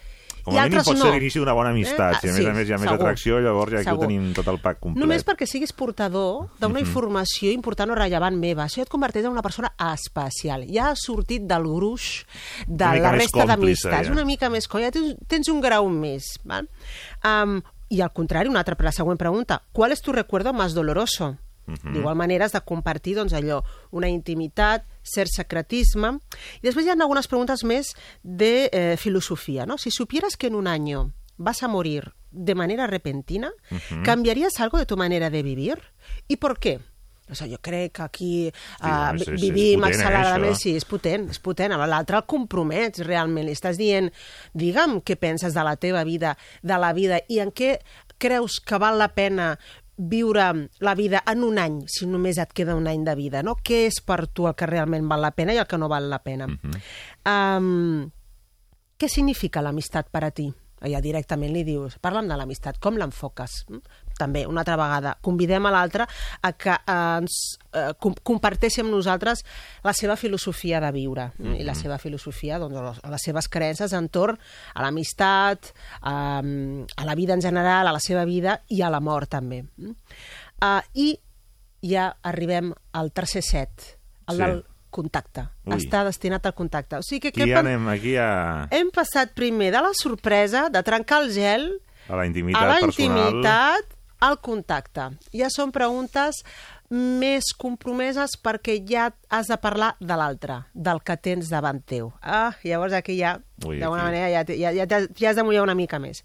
[0.44, 1.04] Com i a mínim pot no.
[1.04, 2.14] ser l'inici d'una bona amistat.
[2.14, 2.18] Eh?
[2.22, 3.00] Si a més sí, a més hi ha més segur.
[3.02, 4.06] atracció, llavors ja aquí ho Segur.
[4.06, 5.00] tenim tot el pack complet.
[5.02, 6.86] Només perquè siguis portador d'una Mhm.
[6.86, 8.64] informació important o rellevant meva.
[8.64, 10.64] Això et converteix en una persona especial.
[10.66, 12.24] Ja has sortit del gruix
[12.66, 14.06] de la més resta d'amistats.
[14.06, 14.12] ja.
[14.12, 14.66] Una mica més.
[14.66, 16.24] Ja tens, tens un grau més.
[16.44, 16.68] Val?
[17.22, 17.60] Um,
[17.90, 19.64] I al contrari, una altra, la següent pregunta.
[19.72, 21.36] ¿Cuál es tu recuerdo más doloroso?
[21.66, 21.92] Mhm.
[21.92, 26.18] D'igual manera has de compartir doncs, allò, una intimitat, cert secretisme.
[26.62, 29.66] I després hi ha algunes preguntes més de eh, filosofia.
[29.66, 29.76] ¿no?
[29.76, 34.02] Si supieras que en un año vas a morir de manera repentina, Ujú.
[34.04, 35.78] ¿cambiarías algo de tu manera de vivir?
[36.28, 36.80] ¿Y por qué?
[37.30, 40.74] O sigui, jo crec que aquí uh, sí, sí, és vivim potent, eh, acceleradament, sí,
[40.78, 41.74] és potent, és potent.
[41.76, 44.10] Amb l'altre el compromets realment, li estàs dient,
[44.54, 47.76] digue'm què penses de la teva vida, de la vida, i en què
[48.20, 49.54] creus que val la pena
[50.00, 53.58] viure la vida en un any, si només et queda un any de vida, no?
[53.60, 56.08] Què és per tu el que realment val la pena i el que no val
[56.10, 56.48] la pena?
[57.28, 58.08] um,
[59.00, 60.48] què significa l'amistat per a ti?
[60.88, 63.66] Ja directament li dius, parla'm de l'amistat, com l'enfoques?
[64.20, 66.04] També, una altra vegada, convidem a l'altre
[66.42, 67.38] a que eh, ens
[67.72, 69.42] eh, com comparteixi amb nosaltres
[69.86, 71.60] la seva filosofia de viure mm -hmm.
[71.60, 74.38] i la seva filosofia, doncs, les- seves creences entorn
[74.74, 76.42] a l'amistat, a,
[76.96, 79.64] a la vida en general, a la seva vida i a la mort també.
[80.60, 81.18] Uh, I
[81.82, 83.96] ja arribem al tercer set,
[84.28, 84.42] el Sí.
[84.42, 85.48] del contacte.
[85.64, 85.76] Ui.
[85.76, 86.96] Està destinat al contacte.
[86.98, 88.66] O sigui que, Aquí que ja anem, aquí ja...
[88.70, 92.80] hem passat primer de la sorpresa, de trencar el gel, A la intimitat a la
[92.80, 93.28] personal.
[94.20, 95.10] Al contacte.
[95.34, 96.44] Ja són preguntes
[96.90, 102.10] més compromeses perquè ja has de parlar de l'altre, del que tens davant teu.
[102.22, 106.02] Ah, llavors aquí ja, d'alguna manera, ja, ja, ja, ja has de mullar una mica
[106.02, 106.24] més.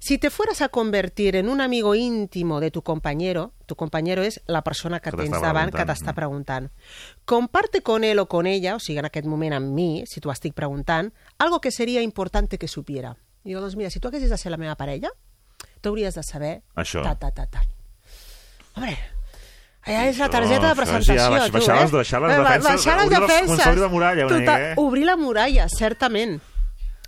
[0.00, 4.40] Si te fueras a convertir en un amigo íntimo de tu compañero, tu compañero és
[4.46, 6.70] la persona que, Que tens davant, que t'està preguntant.
[7.28, 10.32] Comparte con él o con ella, o sigui, en aquest moment amb mi, si t'ho
[10.32, 13.18] estic preguntant, algo que seria importante que supiera.
[13.44, 15.12] Digo, doncs mira, si tu haguessis de ser la meva parella,
[15.80, 16.60] t'hauries de saber...
[16.76, 17.02] Això.
[17.02, 17.62] Ta, ta, ta, ta.
[18.76, 18.96] Hombre,
[19.86, 21.80] allà és la targeta de presentació, ja, baix- tu, baixar eh?
[21.82, 23.66] les- baixar les Eh, defenses, baixar les defenses.
[23.66, 24.74] obrir la muralla una mica, eh?
[24.76, 26.40] Obrir la muralla, certament.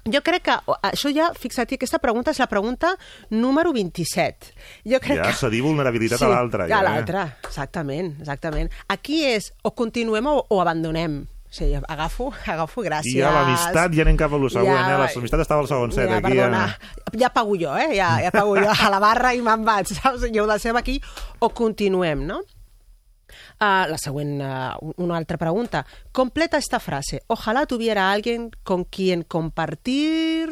[0.04, 2.88] Jo crec que això ja, fixa't, aquesta pregunta és la pregunta
[3.30, 4.48] número 27.
[4.84, 5.36] Jo crec Ja que...
[5.38, 6.88] cedir vulnerabilitat a l'altre, ja, A eh?
[6.88, 8.72] l'altre, exactament, exactament.
[8.90, 11.20] Aquí és o continuem o, o abandonem.
[11.52, 13.12] O sigui, agafo, agafo, gràcies.
[13.12, 15.12] I ja l'amistat, ja anem cap a lo següent, Ja, eh?
[15.12, 16.30] L'amistat estava al segon set, ja, aquí.
[16.32, 17.18] perdona, Ja...
[17.26, 17.90] ja pago jo, eh?
[17.98, 20.24] Ja, ja pago jo a la barra i me'n vaig, saps?
[20.32, 20.96] Jo ho deixem aquí
[21.44, 22.40] o continuem, no?
[23.60, 25.84] Uh, la següent, uh, una altra pregunta.
[26.10, 27.20] Completa esta frase.
[27.28, 30.48] Ojalá tuviera alguien con quien compartir...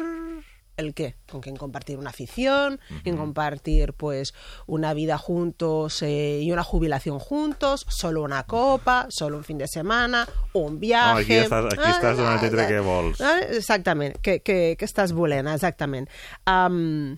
[0.81, 1.15] ¿El qué?
[1.29, 4.33] Con quien compartir una afición, en compartir pues
[4.65, 9.67] una vida juntos eh, y una jubilación juntos, solo una copa, solo un fin de
[9.67, 11.13] semana, un viaje...
[11.13, 13.21] No, aquí estàs, aquí Ah, estàs donant a ah, què vols.
[13.21, 16.09] Ah, Exactament, què, què, què estàs volent, exactament.
[16.49, 17.13] Um,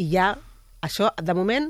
[0.00, 0.30] I ja,
[0.80, 1.68] això, de moment,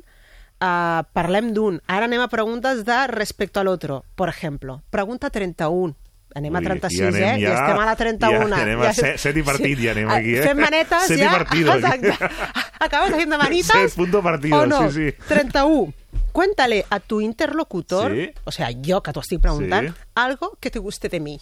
[0.63, 1.83] uh, parlem d'un.
[1.91, 4.05] Ara anem a preguntes de respecte a l'altre.
[4.15, 5.99] Per exemple, pregunta 31.
[6.35, 7.41] Anem a Ui, 36, ja anem eh?
[7.43, 8.49] ja- I estem a la 31.
[8.57, 10.43] ja anem a set- set i partit, ja anem aquí, eh?
[10.43, 11.31] Fem manetes, Set i ja.
[11.33, 11.85] partido, aquí.
[11.87, 12.29] Exacte.
[12.81, 13.77] Acabes haciendo manitas.
[13.77, 14.91] Set punto partido, o no?
[14.91, 15.17] sí, sí.
[15.29, 15.93] 31.
[16.33, 18.31] Cuéntale a tu interlocutor, Sí.
[18.45, 19.95] o sea, jo que t'ho estic preguntant, Sí.
[20.15, 21.41] algo que te guste de mi.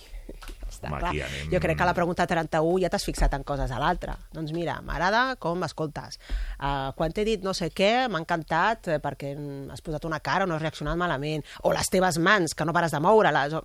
[0.71, 1.11] Està Home, clar.
[1.13, 1.51] anem.
[1.53, 4.17] Jo crec que a la pregunta 31 ja t'has fixat en coses a l'altra.
[4.33, 6.19] Doncs mira, m'agrada com m'escoltes.
[6.61, 9.35] Uh, quan t'he dit no sé què, m'ha encantat eh, perquè
[9.73, 11.45] has posat una cara o no has reaccionat malament.
[11.63, 13.55] O les teves mans, que no pares de moure-les.
[13.55, 13.65] O...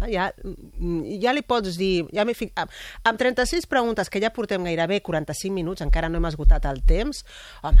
[0.00, 2.06] Ah, Ja, mm, ja li pots dir...
[2.12, 2.48] Ja m'he fi...
[2.58, 2.72] amb-
[3.06, 7.22] Amb 36 preguntes, que ja portem gairebé 45 minuts, encara no hem esgotat el temps,
[7.62, 7.78] home,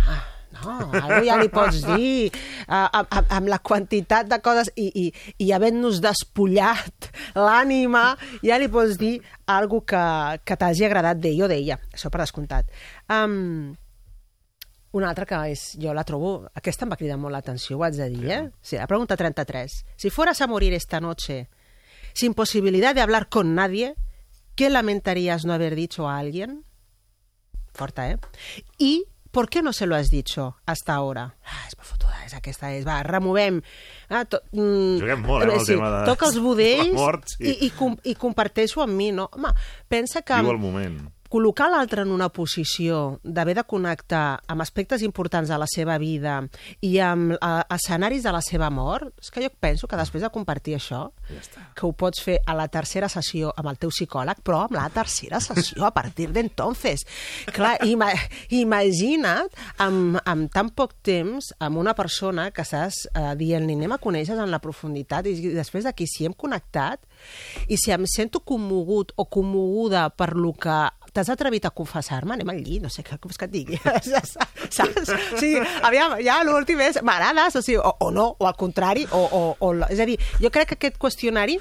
[0.54, 2.30] no, algú ja li pots dir
[2.68, 5.06] amb, amb, amb la quantitat de coses i, i,
[5.42, 8.04] i havent-nos despullat l'ànima,
[8.46, 9.16] ja li pots dir
[9.50, 10.04] algo que,
[10.46, 12.70] que t'hagi agradat d'ell o d'ella, això per descomptat.
[13.10, 13.74] Um,
[14.94, 17.98] una altra que és, jo la trobo, aquesta em va cridar molt l'atenció, ho haig
[17.98, 18.40] de dir, eh?
[18.62, 19.80] Sí, la pregunta 33.
[19.98, 21.48] Si fueras a morir esta noche
[22.14, 23.94] sin posibilidad de hablar con nadie,
[24.54, 26.64] ¿qué lamentarías no haber dicho a alguien?
[27.72, 28.18] Forta, eh?
[28.78, 29.04] I
[29.34, 31.34] ¿Por qué no se lo has dicho hasta ahora?
[31.42, 33.56] Ah, és fotuda, és aquesta, és, va, removem.
[34.08, 37.42] Ah, to, mm, Juguem molt, eh, amb el tema de- Toca els budells mort, sí.
[37.50, 39.26] i, i, com, i comparteixo amb mi, no?
[39.34, 39.50] Home,
[39.90, 40.38] pensa que...
[40.38, 41.00] Viu el moment.
[41.34, 46.36] Col·locar l'altre en una posició d'haver de connectar amb aspectes importants de la seva vida
[46.86, 50.30] i amb eh, escenaris de la seva mort, és que jo penso que després de
[50.34, 51.42] compartir això, ja
[51.74, 54.86] que ho pots fer a la tercera sessió amb el teu psicòleg, però amb la
[54.94, 57.02] tercera sessió a partir d'entonces.
[57.54, 58.12] Clar, ima
[58.54, 59.50] imagina't
[59.82, 64.38] amb, amb tan poc temps amb una persona que estàs eh, dient-li anem a conèixer
[64.38, 67.02] en la profunditat i després d'aquí si hem connectat
[67.68, 70.78] i si em sento commogut o commoguda per lo que
[71.14, 73.80] t'has atrevit a confessar-me, anem al llit, no sé què com és que et digui.
[74.76, 75.14] Saps?
[75.14, 79.06] O sigui, aviam, ja l'últim és, m'agrades, o, sigui, o, o no, o al contrari,
[79.14, 81.58] o, o, o, és a dir, jo crec que aquest qüestionari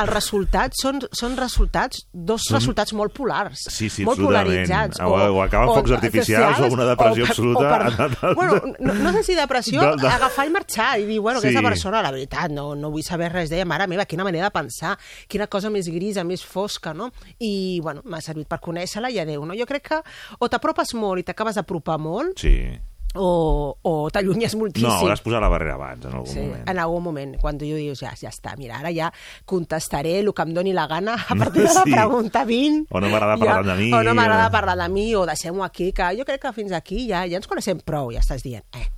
[0.00, 5.00] els resultats són, són resultats, dos Són- resultats molt polars, Sí, sí, molt polaritzats.
[5.00, 7.90] O- o acaben focs artificials o una depressió absoluta.
[8.34, 11.48] Bueno, no, no sé si depressió, De- de- agafar i marxar i dir, bueno, Sí.
[11.48, 14.50] aquesta persona, la veritat, no, no vull saber res d'ella, mare meva, quina manera de
[14.50, 17.10] pensar, quina cosa més grisa, més fosca, no?
[17.38, 19.54] I, bueno, m'ha servit per conèixer-la i adeu, no?
[19.54, 20.00] Jo crec que
[20.38, 22.78] o t'apropes molt i t'acabes d'apropar molt, Sí.
[23.14, 24.88] O, o t'allunyes moltíssim.
[24.88, 26.68] No, hauràs posat la barrera abans, en algun Sí, moment.
[26.68, 29.12] en algun moment, quan tu dius, ja, ja està, mira, ara ja
[29.44, 31.92] contestaré el que em doni la gana a partir de la Sí.
[31.92, 32.86] pregunta 20.
[32.90, 34.50] O no m'agrada parlar de mi, O no m'agrada eh.
[34.50, 37.46] parlar de mi, o deixem-ho aquí, que jo crec que fins aquí ja, ja ens
[37.48, 38.88] coneixem prou, ja estàs dient, eh,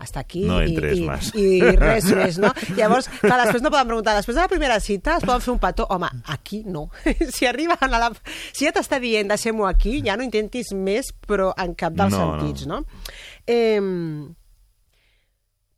[0.00, 1.30] hasta aquí No i, i, más.
[1.36, 2.50] i res més, no?
[2.78, 5.60] Llavors, clar, després no poden preguntar, després de la primera cita es poden fer un
[5.62, 6.88] petó, home, aquí no.
[7.36, 8.10] si arriben a la...
[8.50, 12.24] Si ja t'està dient deixem-ho aquí, ja no intentis més, però en cap dels No,
[12.32, 12.40] no.
[12.40, 12.82] sentits, no?
[13.46, 13.80] Eh,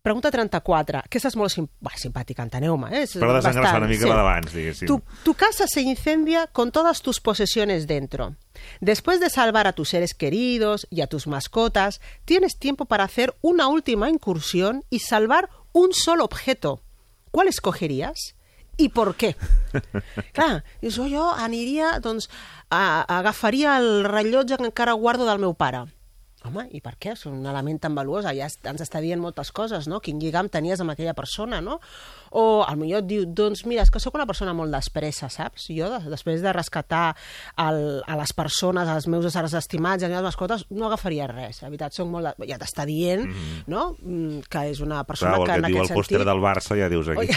[0.03, 1.05] Pregunta 34.
[1.07, 2.89] Aquesta és molt sim bah, simpàtica, enteneu-me.
[2.91, 3.05] Eh?
[3.05, 4.89] És Però una mica la d'abans, diguéssim.
[4.91, 8.35] Tu, tu casa se incendia con todas tus posesiones dentro.
[8.81, 13.37] Después de salvar a tus seres queridos y a tus mascotas, tienes tiempo para hacer
[13.43, 16.83] una última incursión y salvar un solo objeto.
[17.31, 18.35] ¿Cuál escogerías?
[18.81, 19.35] I per què?
[20.35, 22.31] Clar, dius, oh, jo aniria, doncs,
[22.73, 25.85] a, agafaria el rellotge que encara guardo del meu pare.
[26.45, 27.13] Home, i per què?
[27.15, 28.25] És un element tan valuós.
[28.35, 30.01] Ja ens està dient moltes coses, no?
[30.03, 31.79] Quin lligam tenies amb aquella persona, no?
[32.35, 35.67] O al millor et diu, doncs mira, és que sóc una persona molt despressa, saps?
[35.71, 37.13] Jo, de, després de rescatar
[37.61, 41.61] el, a les persones, als meus éssers estimats, a les meves mascotes, no agafaria res.
[41.63, 42.33] La veritat, soc molt...
[42.39, 42.49] De...
[42.51, 43.63] Ja t'està dient, Mhm.
[43.71, 46.19] no?, Mm, que és una persona Clar, que que en et diu el aquest pòster
[46.19, 46.29] sentit...
[46.33, 47.29] del Barça, ja dius aquí.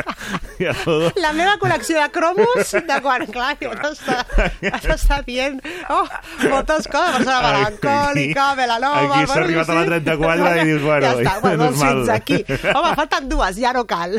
[0.64, 1.12] ja todo.
[1.20, 5.60] La meva col·lecció de cromos de quan, clar, ja t'està dient
[5.92, 6.02] oh,
[6.48, 9.02] moltes coses, persona melancòlica, melanoma...
[9.20, 12.38] aquí s'ha arribat a la 34 i dius, bueno, ja està, bueno, doncs fins aquí.
[12.74, 14.18] Home, falten dues, ja no cal.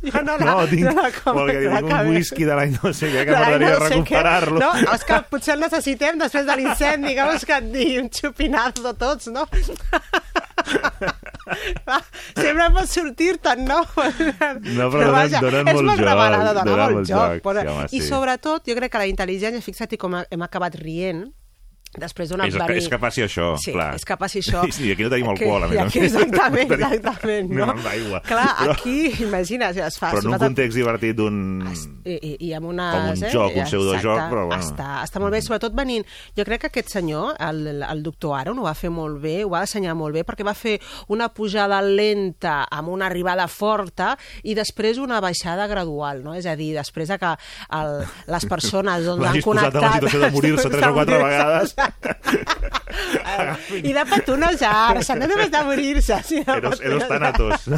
[0.00, 2.92] Ja no, la, No, tinc, no la vol la tinc un whisky de l'any no
[2.96, 4.60] sé què, que m'agradaria no sé recuperar-lo.
[4.62, 8.08] No, és que potser el necessitem després de l'incendi, que vols que et digui un
[8.08, 9.44] xupinazo tots, no?
[11.88, 11.98] Va,
[12.36, 13.80] sempre pots sortir-te'n, no?
[13.82, 17.36] No, però donen- donen és molt revelador, dona molt joc.
[17.36, 18.06] joc, Però- sí, home, I sí.
[18.06, 21.26] sobretot, jo crec que la intel·ligència, fixa't com hem acabat rient,
[21.98, 23.94] després d'una És, és que passi això, Sí, clar.
[23.98, 24.62] és que passi això.
[24.76, 25.78] Sí, i aquí no tenim Que- alcohol, a més.
[25.82, 27.64] aquí, exactament, exactament, no?
[27.64, 28.20] Anem amb aigua.
[28.28, 30.12] Clar, Però- aquí, imagina, si es fa...
[30.14, 31.40] Però en un context divertit d'un...
[32.04, 32.94] i, i, i amb unes...
[32.94, 34.62] Com un eh, joc, un pseudojoc, però bueno.
[34.62, 36.06] Està, està molt bé, sobretot venint...
[36.38, 39.50] Jo crec que aquest senyor, el, el doctor Aaron, ho va fer molt bé, ho
[39.50, 40.76] va dissenyar molt bé, perquè va fer
[41.10, 44.12] una pujada lenta amb una arribada forta
[44.46, 46.36] i després una baixada gradual, no?
[46.38, 47.34] És a dir, després de que
[47.80, 47.96] el,
[48.30, 49.82] les persones doncs, han L'hagis posat connectat...
[49.82, 51.74] en la situació de morir-se tres o quatre vegades.
[53.80, 56.56] I de petonejar-se, no només de morir-se, sinó...
[56.58, 57.68] Eros, eros tanatos.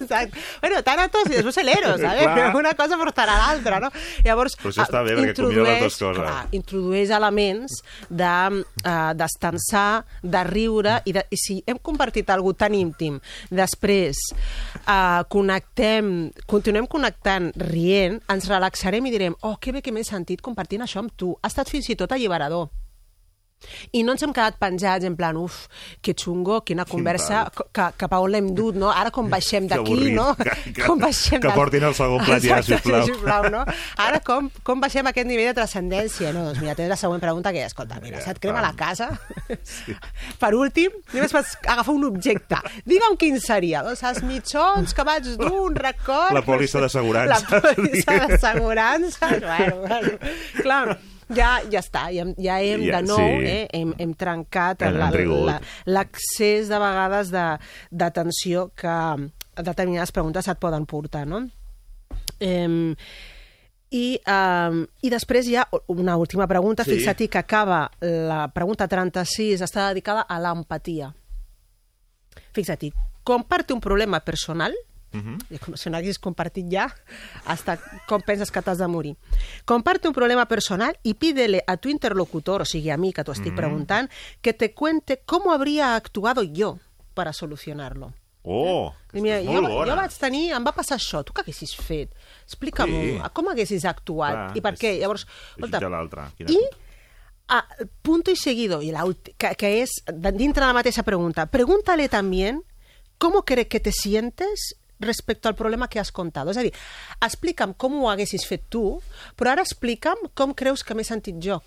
[0.00, 0.38] Exacte.
[0.60, 2.02] Bueno, Thanatos i després Eros.
[2.56, 3.90] Una cosa portarà l'altra, no?
[4.24, 6.22] Llavors, Però això està bé, perquè combina les dues coses.
[6.22, 8.32] Clar, introdueix elements de,
[8.62, 13.18] uh, d'estensar, de riure, i, de, i si hem compartit alguna tan íntim,
[13.50, 14.20] després
[14.84, 20.44] uh, connectem, continuem connectant rient, ens relaxarem i direm, oh, que bé que m'he sentit
[20.44, 21.34] compartint això amb tu.
[21.42, 22.68] Ha estat fins i tot alliberador.
[23.96, 25.66] I no ens hem quedat penjats en plan, uf,
[26.04, 28.90] que xungo, quina conversa, que, cap a on l'hem dut, no?
[28.92, 30.28] Ara com baixem d'aquí, no?
[30.38, 33.06] Que- que- com baixem que portin el segon plat ja, sisplau.
[33.08, 33.64] sisplau, no?
[34.06, 36.30] Ara com, com baixem aquest nivell de transcendència?
[36.36, 39.08] No, doncs mira, tens la següent pregunta que, escolta, mira, se't crema la casa?
[40.38, 42.60] Per últim, només pots agafar un objecte.
[42.86, 43.82] Digue'm quin seria.
[43.86, 46.36] Doncs els mitjons que vaig dur, un record...
[46.36, 47.48] La pòlissa d'assegurances.
[47.50, 49.18] La pòlissa d'assegurances.
[49.42, 50.16] Bueno, bueno.
[50.62, 50.98] Clar,
[51.28, 53.46] ja, ja està, ja, ja hem Ja, de nou, sí.
[53.46, 57.58] eh, hem, hem trencat Hem la- la- l'accés de vegades de-
[57.90, 61.48] d'atenció que determinades preguntes et poden portar, no?
[62.40, 62.94] Eh,
[63.90, 66.90] i, um, I després hi ha una última pregunta, Sí.
[66.90, 66.96] sí.
[66.98, 71.14] fixa't que acaba la pregunta 36, està dedicada a l'empatia.
[72.52, 72.92] Fixa't,
[73.24, 74.74] comparte un problema personal,
[75.50, 76.86] I com si no haguis compartit ja,
[77.44, 79.16] hasta com penses que t'has de morir.
[79.64, 83.32] Comparte un problema personal y pídele a tu interlocutor, o sigui, a mi que t'ho
[83.32, 83.56] estic Mhm.
[83.56, 84.10] preguntant,
[84.40, 86.78] que te cuente cómo habría actuado yo
[87.14, 88.12] para solucionarlo.
[88.48, 91.74] Oh, I mira, és jo, jo vaig tenir, em va passar això, tu què haguessis
[91.74, 92.12] fet?
[92.44, 93.18] Explica'm, Sí.
[93.32, 94.98] com haguessis actuat Clar, i per què?
[95.00, 95.26] Llavors,
[95.58, 95.62] I.
[96.36, 96.58] Quina- i
[97.48, 97.64] a,
[98.02, 99.02] punto y seguido, y la
[99.36, 102.62] que, que es de- dintre de la mateixa pregunta, pregúntale también
[103.18, 106.50] cómo cree que te sientes respecto al problema que has contado.
[106.50, 106.72] És a dir,
[107.24, 108.84] explica'm com ho haguessis fet tu,
[109.36, 111.60] però ara explica'm com creus que m'he sentit jo.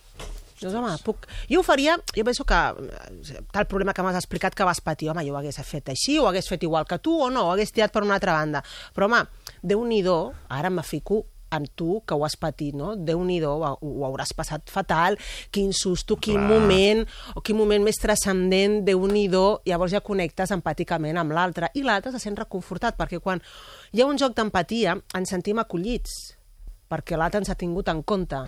[0.59, 1.23] Dius, home, puc...
[1.47, 5.07] Jo ho faria, jo penso que eh, tal problema que m'has explicat que vas patir,
[5.09, 7.47] home, jo ho hagués fet així, o ho hagués fet igual que tu, o no,
[7.47, 8.63] ho hagués tirat per una altra banda.
[8.95, 9.23] Però, home,
[9.63, 10.19] déu-n'hi-do,
[10.51, 11.23] ara me fico
[11.55, 12.93] amb tu, que ho has patit, no?
[12.95, 15.17] Déu-n'hi-do, ho, ho hauràs passat fatal,
[15.53, 16.47] quin susto, quin Clar.
[16.49, 22.13] moment, o quin moment més transcendent, déu-n'hi-do, llavors ja connectes empàticament amb l'altre, i l'altre
[22.15, 23.41] se sent reconfortat, perquè quan
[23.93, 26.17] hi ha un joc d'empatia ens sentim acollits,
[26.89, 28.39] perquè l'altre ens ha tingut en compte.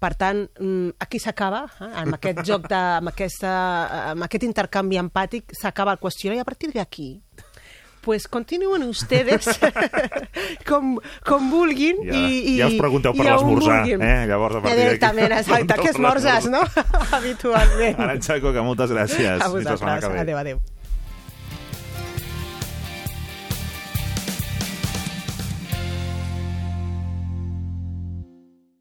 [0.00, 3.52] Per tant, mm, aquí s'acaba, eh, amb aquest joc de, amb, aquesta,
[4.14, 7.10] amb aquest intercanvi empàtic, s'acaba el qüestionari i a partir d'aquí
[8.00, 9.48] pues continuen ustedes
[10.68, 10.96] com,
[11.26, 14.26] com vulguin Ja, i, i, ja us pregunteu per l'esmorzar, eh?
[14.30, 14.82] Llavors, a partir d'aquí...
[14.86, 16.64] Directament, exacte, que esmorzes, no?
[17.16, 18.00] Habitualment.
[18.00, 19.40] Aranxa Coca, moltes gràcies.
[19.40, 20.04] A vosaltres.
[20.04, 20.20] que.
[20.26, 20.79] Adéu, adéu.